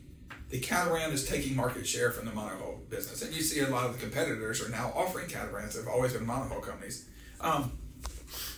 the 0.49 0.60
catamaran 0.60 1.12
is 1.12 1.27
taking 1.27 1.56
market 1.56 1.86
share 1.86 2.12
from 2.12 2.25
the 2.25 2.32
monohull 2.32 2.89
business, 2.89 3.21
and 3.21 3.36
you 3.36 3.41
see 3.41 3.60
a 3.60 3.67
lot 3.67 3.86
of 3.86 3.93
the 3.93 3.99
competitors 3.99 4.62
are 4.62 4.69
now 4.69 4.93
offering 4.95 5.27
catamarans. 5.27 5.75
They've 5.75 5.88
always 5.88 6.13
been 6.13 6.25
monohull 6.25 6.62
companies. 6.62 7.06
Um, 7.41 7.73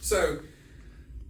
so, 0.01 0.39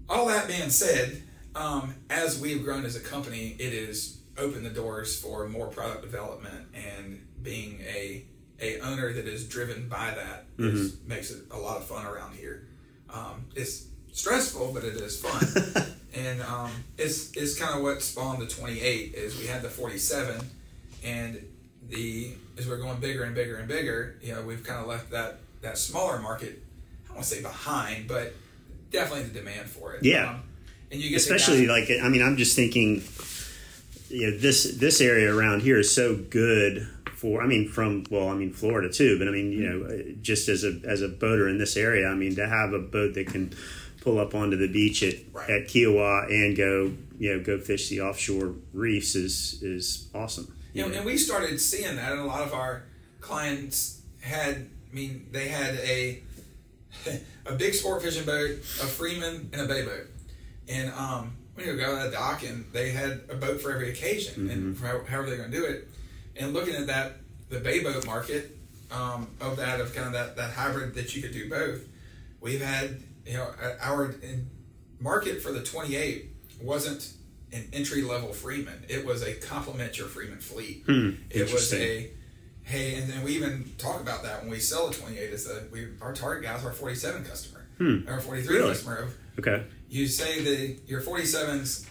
all 0.10 0.26
that 0.28 0.48
being 0.48 0.70
said, 0.70 1.24
um, 1.56 1.96
as 2.10 2.39
we've 2.42 2.63
grown 2.63 2.84
as 2.84 2.96
a 2.96 3.00
company, 3.00 3.56
it 3.58 3.88
has 3.88 4.18
opened 4.38 4.65
the 4.65 4.70
doors 4.70 5.20
for 5.20 5.48
more 5.48 5.68
product 5.68 6.02
development 6.02 6.68
and 6.74 7.26
being 7.43 7.82
a 7.82 8.23
a 8.62 8.80
owner 8.82 9.13
that 9.13 9.25
is 9.25 9.47
driven 9.47 9.88
by 9.88 10.12
that 10.12 10.45
is, 10.58 10.97
makes 11.08 11.32
it 11.32 11.43
a 11.52 11.58
lot 11.58 11.78
of 11.78 11.86
fun 11.86 12.06
around 12.06 12.36
here. 12.36 12.67
Um, 13.10 13.45
it's 13.56 13.88
stressful, 14.12 14.71
but 14.73 14.84
it 14.84 14.95
is 14.95 15.21
fun, 15.21 15.86
and 16.13 16.41
um, 16.41 16.71
it's 16.97 17.36
it's 17.36 17.58
kind 17.58 17.75
of 17.75 17.84
what 17.84 18.02
spawned 18.02 18.41
the 18.41 18.47
28. 18.47 19.13
Is 19.15 19.38
we 19.38 19.47
had 19.47 19.62
the 19.62 19.69
47, 19.69 20.41
and 21.04 21.41
the 21.89 22.34
as 22.58 22.67
we're 22.67 22.78
going 22.78 22.99
bigger 22.99 23.23
and 23.23 23.34
bigger 23.34 23.58
and 23.58 23.67
bigger, 23.67 24.17
you 24.21 24.34
know, 24.34 24.41
we've 24.41 24.63
kind 24.63 24.80
of 24.80 24.88
left 24.88 25.12
that 25.12 25.39
that 25.62 25.78
smaller 25.78 26.19
market. 26.19 26.62
I 27.06 27.08
don't 27.08 27.17
want 27.17 27.28
to 27.28 27.36
say 27.36 27.41
behind, 27.41 28.08
but 28.08 28.34
definitely 28.91 29.25
the 29.25 29.39
demand 29.39 29.69
for 29.69 29.93
it. 29.93 30.04
Yeah. 30.04 30.32
Um, 30.32 30.43
and 30.91 30.99
you 30.99 31.10
get 31.10 31.17
especially 31.17 31.67
like 31.67 31.89
I 31.89 32.10
mean, 32.10 32.21
I'm 32.21 32.38
just 32.38 32.56
thinking, 32.56 33.04
you 34.10 34.32
know, 34.32 34.38
this 34.38 34.75
this 34.78 35.02
area 35.02 35.34
around 35.34 35.62
here 35.62 35.80
is 35.80 35.93
so 35.93 36.15
good 36.15 36.88
for. 37.19 37.41
I 37.41 37.47
mean, 37.47 37.67
from 37.67 38.05
well, 38.10 38.29
I 38.29 38.36
mean 38.36 38.53
Florida 38.53 38.89
too, 38.91 39.19
but 39.19 39.27
I 39.27 39.32
mean, 39.32 39.51
you 39.51 39.69
know, 39.69 39.86
uh, 39.86 39.97
just 40.21 40.47
as 40.47 40.63
a 40.63 40.79
as 40.86 41.01
a 41.01 41.10
boater 41.10 41.47
in 41.49 41.58
this 41.58 41.75
area, 41.75 42.08
I 42.08 42.15
mean, 42.15 42.36
to 42.36 42.47
have 42.47 42.71
a 42.73 42.79
boat 42.79 43.13
that 43.15 43.27
can 43.27 43.53
pull 44.01 44.17
up 44.19 44.34
onto 44.34 44.55
the 44.58 44.67
beach 44.67 45.03
at 45.03 45.15
Right. 45.34 45.49
at 45.49 45.67
Kiawah 45.67 46.29
and 46.29 46.55
go, 46.55 46.93
you 47.19 47.36
know, 47.36 47.43
go 47.43 47.60
fish 47.60 47.89
the 47.89 48.01
offshore 48.01 48.55
reefs 48.73 49.15
is 49.15 49.62
is 49.62 50.08
awesome. 50.15 50.55
You 50.73 50.88
know, 50.88 50.95
and 50.95 51.05
we 51.05 51.17
started 51.17 51.60
seeing 51.60 51.95
that, 51.97 52.12
and 52.13 52.21
a 52.21 52.25
lot 52.25 52.41
of 52.41 52.53
our 52.53 52.84
clients 53.19 54.01
had. 54.21 54.69
I 54.91 54.95
mean, 54.95 55.27
they 55.32 55.49
had 55.49 55.75
a 55.75 56.21
a 57.45 57.53
big 57.53 57.73
sport 57.73 58.01
fishing 58.01 58.25
boat, 58.25 58.51
a 58.60 58.88
Freeman, 58.88 59.49
and 59.53 59.62
a 59.62 59.65
bay 59.67 59.84
boat. 59.84 60.08
And 60.67 60.91
um, 60.93 61.36
when 61.55 61.67
you 61.67 61.75
go 61.75 61.97
to 61.97 62.05
the 62.10 62.12
dock, 62.12 62.43
and 62.43 62.65
they 62.71 62.91
had 62.91 63.21
a 63.29 63.36
boat 63.36 63.62
for 63.62 63.71
every 63.73 63.89
occasion, 63.91 64.49
and 64.49 64.77
for 64.77 64.88
how- 64.88 65.03
however 65.03 65.29
they're 65.29 65.38
going 65.38 65.51
to 65.51 65.58
do 65.58 65.65
it. 65.65 65.88
And 66.36 66.54
looking 66.54 66.76
at 66.76 66.88
that, 66.88 67.18
the 67.50 67.60
bay 67.60 67.82
boat 67.84 68.06
market 68.06 68.58
um, 68.92 69.28
of 69.42 69.58
that 69.58 69.80
of 69.82 69.94
kind 69.94 70.08
of 70.08 70.13
that 70.13 70.36
that 70.38 70.52
hybrid 70.54 70.96
that 70.96 71.15
you 71.15 71.22
could 71.22 71.34
do 71.34 71.50
both. 71.50 71.82
We've 72.42 72.62
had 72.62 73.02
you 73.26 73.34
know 73.34 73.50
our 73.82 74.15
market 75.00 75.42
for 75.42 75.52
the 75.52 75.63
28 75.63 76.26
wasn't 76.62 77.13
an 77.52 77.68
entry 77.74 78.02
level 78.04 78.34
Freeman. 78.34 78.86
It 78.89 79.06
was 79.06 79.24
a 79.24 79.34
complement 79.34 79.98
your 79.98 80.08
Freeman 80.08 80.39
fleet. 80.39 80.84
it 80.88 81.52
was 81.52 81.74
a 81.74 82.12
hey, 82.63 82.96
and 82.96 83.10
then 83.10 83.24
we 83.24 83.32
even 83.36 83.72
talk 83.78 84.00
about 84.02 84.24
that 84.24 84.42
when 84.42 84.52
we 84.52 84.60
sell 84.60 84.88
a 84.89 84.94
28 84.94 85.18
is 85.32 85.46
that 85.46 85.72
we 85.72 85.88
our 86.02 86.13
target 86.13 86.44
guys 86.44 86.63
are 86.63 86.72
47 86.72 87.24
customer 87.26 87.65
or 88.08 88.20
43 88.20 88.56
Really? 88.56 88.70
customer 88.70 88.98
of 88.98 89.15
okay, 89.39 89.63
you 89.89 90.06
say 90.08 90.42
the 90.44 90.78
your 90.86 91.02
47s 91.02 91.88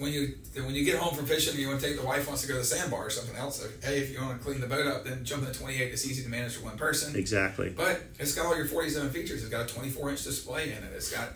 when 0.00 0.12
you 0.12 0.34
when 0.54 0.74
you 0.74 0.84
get 0.84 0.98
home 0.98 1.14
from 1.14 1.26
fishing 1.26 1.52
and 1.52 1.60
you 1.60 1.68
want 1.68 1.80
to 1.80 1.86
take 1.86 1.98
the 2.00 2.04
wife 2.04 2.26
wants 2.26 2.42
to 2.42 2.48
go 2.48 2.54
to 2.54 2.60
the 2.60 2.66
sandbar 2.66 3.06
or 3.06 3.10
something 3.10 3.36
else 3.36 3.60
so, 3.60 3.68
hey 3.82 3.98
if 3.98 4.10
you 4.10 4.20
want 4.20 4.36
to 4.38 4.44
clean 4.44 4.60
the 4.60 4.66
boat 4.66 4.86
up 4.86 5.04
then 5.04 5.24
jump 5.24 5.42
in 5.42 5.48
the 5.48 5.54
28 5.54 5.92
it's 5.92 6.06
easy 6.06 6.22
to 6.22 6.28
manage 6.28 6.56
for 6.56 6.64
one 6.64 6.76
person 6.76 7.14
exactly. 7.14 7.68
but 7.68 8.02
it's 8.18 8.34
got 8.34 8.46
all 8.46 8.56
your 8.56 8.66
47 8.66 9.10
features. 9.10 9.42
It's 9.42 9.50
got 9.50 9.70
a 9.70 9.74
24 9.74 10.10
inch 10.10 10.24
display 10.24 10.72
in 10.72 10.78
it. 10.78 10.92
It's 10.94 11.12
got 11.12 11.30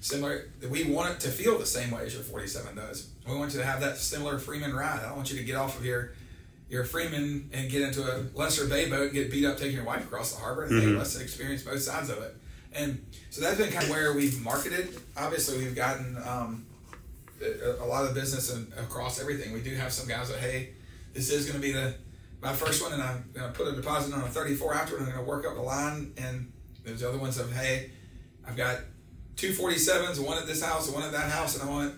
similar. 0.00 0.48
We 0.68 0.84
want 0.84 1.12
it 1.12 1.20
to 1.20 1.28
feel 1.28 1.58
the 1.58 1.66
same 1.66 1.90
way 1.90 2.02
as 2.02 2.14
your 2.14 2.22
47 2.22 2.76
does. 2.76 3.08
We 3.28 3.36
want 3.36 3.52
you 3.52 3.60
to 3.60 3.66
have 3.66 3.80
that 3.80 3.98
similar 3.98 4.38
Freeman 4.38 4.74
ride. 4.74 5.00
I 5.00 5.08
don't 5.08 5.16
want 5.16 5.30
you 5.30 5.38
to 5.38 5.44
get 5.44 5.56
off 5.56 5.78
of 5.78 5.84
your 5.84 6.12
your 6.68 6.84
Freeman 6.84 7.48
and 7.52 7.70
get 7.70 7.82
into 7.82 8.02
a 8.02 8.26
lesser 8.34 8.66
bay 8.66 8.88
boat 8.88 9.04
and 9.04 9.12
get 9.12 9.30
beat 9.30 9.44
up 9.44 9.56
taking 9.56 9.76
your 9.76 9.84
wife 9.84 10.04
across 10.04 10.32
the 10.34 10.40
harbor. 10.40 10.64
And 10.64 10.80
hey, 10.80 10.86
let's 10.88 11.18
experience 11.18 11.62
both 11.62 11.80
sides 11.80 12.10
of 12.10 12.18
it. 12.18 12.34
And 12.74 13.04
so 13.30 13.40
that's 13.40 13.56
been 13.56 13.70
kind 13.70 13.84
of 13.84 13.90
where 13.90 14.12
we've 14.14 14.42
marketed. 14.42 14.88
Obviously, 15.16 15.58
we've 15.58 15.76
gotten 15.76 16.16
um, 16.26 16.66
a, 17.80 17.84
lot 17.84 18.04
of 18.04 18.14
business 18.14 18.52
and 18.52 18.72
across 18.74 19.20
everything. 19.20 19.52
We 19.52 19.62
do 19.62 19.74
have 19.74 19.92
some 19.92 20.08
guys 20.08 20.28
that 20.28 20.38
hey, 20.38 20.70
this 21.12 21.30
is 21.30 21.46
going 21.46 21.60
to 21.60 21.66
be 21.66 21.72
the 21.72 21.94
my 22.42 22.52
first 22.52 22.82
one, 22.82 22.92
and 22.92 23.02
I'm 23.02 23.24
going 23.32 23.50
to 23.50 23.58
put 23.58 23.68
a 23.68 23.74
deposit 23.74 24.14
on 24.14 24.22
a 24.22 24.28
34 24.28 24.74
after, 24.74 24.96
and 24.96 25.06
I'm 25.06 25.12
going 25.12 25.24
to 25.24 25.28
work 25.28 25.46
up 25.46 25.54
the 25.54 25.62
line. 25.62 26.12
And 26.18 26.52
there's 26.84 27.02
other 27.02 27.18
ones 27.18 27.38
of 27.38 27.52
hey, 27.52 27.90
I've 28.46 28.56
got 28.56 28.80
two 29.36 29.52
47s, 29.52 30.24
one 30.24 30.38
at 30.38 30.46
this 30.46 30.62
house, 30.62 30.90
one 30.90 31.02
at 31.02 31.12
that 31.12 31.30
house, 31.30 31.58
and 31.58 31.68
I 31.68 31.72
want 31.72 31.94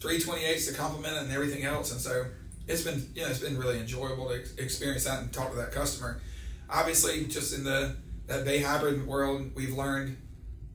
three 0.00 0.18
28s 0.18 0.68
to 0.68 0.74
complement 0.74 1.16
it 1.16 1.22
and 1.22 1.32
everything 1.32 1.64
else. 1.64 1.92
And 1.92 2.00
so 2.00 2.26
it's 2.66 2.82
been 2.82 3.10
you 3.14 3.22
know 3.22 3.28
it's 3.28 3.40
been 3.40 3.58
really 3.58 3.78
enjoyable 3.78 4.28
to 4.28 4.34
experience 4.62 5.04
that 5.04 5.20
and 5.20 5.32
talk 5.32 5.50
to 5.50 5.56
that 5.56 5.72
customer. 5.72 6.20
Obviously, 6.68 7.24
just 7.24 7.56
in 7.56 7.64
the 7.64 7.96
that 8.26 8.44
bay 8.44 8.60
hybrid 8.60 9.06
world, 9.06 9.50
we've 9.54 9.74
learned 9.74 10.16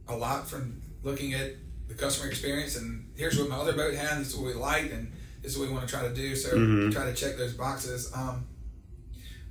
a 0.07 0.15
lot 0.15 0.47
from 0.47 0.81
looking 1.03 1.33
at 1.33 1.53
the 1.89 1.95
customer 1.95 2.29
experience 2.29 2.77
and 2.77 3.11
here's 3.17 3.37
what 3.37 3.49
my 3.49 3.57
other 3.57 3.73
boat 3.73 3.93
had, 3.93 4.19
this 4.19 4.29
is 4.29 4.35
what 4.37 4.45
we 4.45 4.53
liked, 4.53 4.93
and 4.93 5.11
this 5.41 5.51
is 5.53 5.57
what 5.59 5.67
we 5.67 5.73
want 5.73 5.85
to 5.87 5.93
try 5.93 6.07
to 6.07 6.13
do. 6.13 6.35
So 6.35 6.49
Mhm. 6.55 6.91
try 6.93 7.05
to 7.05 7.13
check 7.13 7.35
those 7.37 7.53
boxes. 7.53 8.09
Um, 8.13 8.45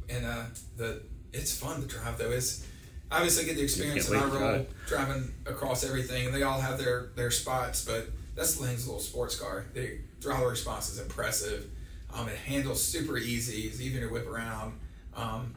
and 0.09 0.24
uh, 0.24 0.44
the 0.77 1.03
it's 1.33 1.55
fun 1.57 1.81
to 1.83 1.87
drive 1.87 2.16
though. 2.16 2.31
It's 2.31 2.64
obviously 3.11 3.44
get 3.44 3.57
the 3.57 3.62
experience 3.62 4.09
in 4.09 4.16
our 4.16 4.27
role 4.29 4.66
driving 4.87 5.35
across 5.46 5.85
everything, 5.85 6.27
and 6.27 6.35
they 6.35 6.42
all 6.42 6.61
have 6.61 6.79
their 6.79 7.11
their 7.16 7.31
spots. 7.31 7.85
But 7.85 8.09
that's 8.35 8.59
a 8.59 8.62
little 8.62 9.01
sports 9.01 9.37
car. 9.38 9.66
The 9.74 9.98
throttle 10.20 10.46
response 10.48 10.88
is 10.90 10.98
impressive. 11.01 11.66
Um, 12.14 12.29
it 12.29 12.37
handles 12.37 12.83
super 12.83 13.18
easy. 13.18 13.62
It's 13.62 13.81
even 13.81 14.01
to 14.01 14.09
whip 14.09 14.27
around. 14.27 14.79
Um, 15.14 15.55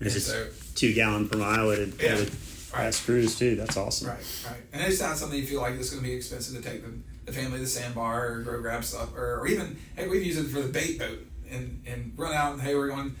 is 0.00 0.26
so 0.26 0.48
two 0.74 0.92
gallon 0.94 1.28
per 1.28 1.36
mile 1.38 1.70
at 1.70 1.78
a, 1.80 1.86
Yeah. 2.00 2.08
at 2.14 2.20
a 2.20 2.30
fast 2.70 3.04
cruise 3.04 3.38
too. 3.38 3.56
That's 3.56 3.76
awesome. 3.76 4.08
Right, 4.08 4.44
right. 4.46 4.60
And 4.72 4.82
it's 4.82 5.00
not 5.00 5.16
something 5.16 5.38
you 5.38 5.46
feel 5.46 5.60
like 5.60 5.74
it's 5.74 5.90
going 5.90 6.02
to 6.02 6.08
be 6.08 6.14
expensive 6.14 6.62
to 6.62 6.68
take 6.68 6.84
the, 6.84 6.92
the 7.24 7.32
family 7.32 7.58
to 7.58 7.64
the 7.64 7.66
sandbar 7.66 8.26
or 8.26 8.42
go 8.42 8.60
grab 8.60 8.84
stuff, 8.84 9.14
or, 9.16 9.40
or 9.40 9.46
even 9.48 9.78
hey, 9.96 10.08
we've 10.08 10.24
used 10.24 10.38
it 10.38 10.48
for 10.48 10.60
the 10.60 10.68
bait 10.68 10.98
boat 10.98 11.26
and 11.50 11.82
and 11.86 12.12
run 12.16 12.34
out 12.34 12.52
and 12.52 12.62
hey, 12.62 12.74
we're 12.74 12.88
going 12.88 13.16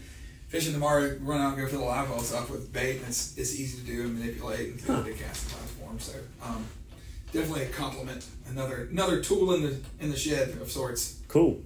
fishing 0.48 0.72
tomorrow. 0.72 1.16
Run 1.20 1.40
out 1.40 1.54
and 1.54 1.58
go 1.58 1.66
for 1.66 1.76
the 1.76 1.84
live 1.84 2.10
well 2.10 2.20
stuff 2.20 2.50
with 2.50 2.72
bait, 2.72 2.98
and 2.98 3.08
it's 3.08 3.36
it's 3.38 3.58
easy 3.58 3.78
to 3.78 3.84
do 3.84 4.02
and 4.02 4.18
manipulate 4.18 4.68
and 4.68 4.78
do 4.78 5.02
the 5.02 5.12
cast 5.12 5.48
platform. 5.48 5.98
So 5.98 6.18
um, 6.42 6.66
definitely 7.32 7.64
a 7.64 7.68
compliment. 7.68 8.26
Another 8.48 8.88
another 8.90 9.22
tool 9.22 9.54
in 9.54 9.62
the 9.62 9.76
in 10.00 10.10
the 10.10 10.16
shed 10.16 10.50
of 10.60 10.70
sorts. 10.70 11.20
Cool. 11.28 11.62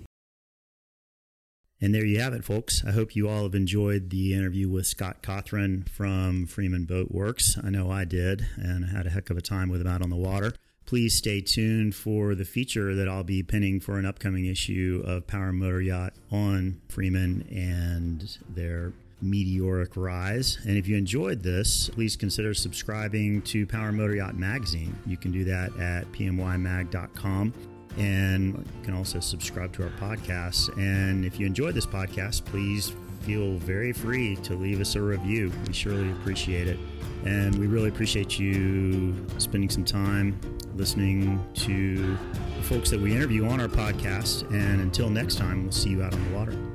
And 1.83 1.93
there 1.93 2.05
you 2.05 2.21
have 2.21 2.33
it, 2.33 2.45
folks. 2.45 2.85
I 2.87 2.93
hope 2.93 3.17
you 3.17 3.29
all 3.29 3.43
have 3.43 3.57
enjoyed 3.57 4.11
the 4.11 4.35
interview 4.35 4.69
with 4.69 4.87
Scott 4.87 5.21
Cothran 5.21 5.89
from 5.89 6.47
Freeman 6.47 6.85
Boat 6.85 7.11
Works. 7.11 7.59
I 7.61 7.71
know 7.71 7.91
I 7.91 8.05
did, 8.05 8.47
and 8.57 8.85
I 8.85 8.89
had 8.89 9.09
a 9.09 9.11
heck 9.11 9.31
of 9.31 9.37
a 9.37 9.41
time 9.41 9.69
with 9.69 9.81
him 9.81 9.89
out 9.89 10.01
on 10.01 10.09
the 10.09 10.15
water. 10.15 10.55
Please 10.87 11.17
stay 11.17 11.41
tuned 11.41 11.97
for 11.97 12.37
the 12.37 12.45
feature 12.45 12.95
that 12.95 13.09
I'll 13.09 13.25
be 13.25 13.43
pinning 13.43 13.81
for 13.81 13.99
an 13.99 14.07
upcoming 14.07 14.47
issue 14.47 15.03
of 15.05 15.27
Power 15.27 15.53
Motor 15.53 15.81
Yacht 15.81 16.13
on 16.31 16.81
Freeman 16.89 17.49
and 17.51 18.39
their 18.49 18.93
meteoric 19.21 19.97
rise. 19.97 20.59
And 20.65 20.79
if 20.79 20.87
you 20.87 20.97
enjoyed 20.97 21.43
this, 21.43 21.89
please 21.89 22.15
consider 22.15 22.55
subscribing 22.55 23.43
to 23.43 23.67
Power 23.67 23.91
Motor 23.91 24.15
Yacht 24.15 24.37
Magazine. 24.37 24.97
You 25.05 25.17
can 25.17 25.33
do 25.33 25.43
that 25.45 25.77
at 25.81 26.13
pmymag.com. 26.13 27.72
And 27.99 28.55
you 28.59 28.85
can 28.85 28.95
also 28.95 29.21
subscribe 29.21 29.73
to 29.75 29.85
our 29.85 29.91
podcast. 29.91 30.77
And 30.79 31.25
if 31.25 31.39
you 31.39 31.47
enjoyed 31.47 31.75
this 31.75 31.87
podcast, 31.87 32.45
please 32.45 32.93
feel 33.23 33.57
very 33.59 33.93
free 33.93 34.37
to 34.37 34.55
leave 34.55 34.81
us 34.81 34.95
a 34.97 35.01
review. 35.01 35.53
We 35.67 35.73
surely 35.73 36.11
appreciate 36.13 36.69
it. 36.69 36.79
And 37.25 37.57
we 37.57 37.67
really 37.67 37.89
appreciate 37.89 38.39
you 38.39 39.15
spending 39.39 39.71
some 39.71 39.85
time 39.85 40.41
listening 40.75 41.45
to 41.55 42.17
the 42.57 42.63
folks 42.63 42.91
that 42.91 43.01
we 43.01 43.15
interview 43.15 43.47
on 43.47 43.61
our 43.61 43.69
podcast. 43.69 44.51
And 44.51 44.81
until 44.81 45.09
next 45.09 45.37
time, 45.37 45.63
we'll 45.63 45.73
see 45.73 45.91
you 45.91 46.03
out 46.03 46.15
on 46.15 46.31
the 46.31 46.37
water. 46.37 46.72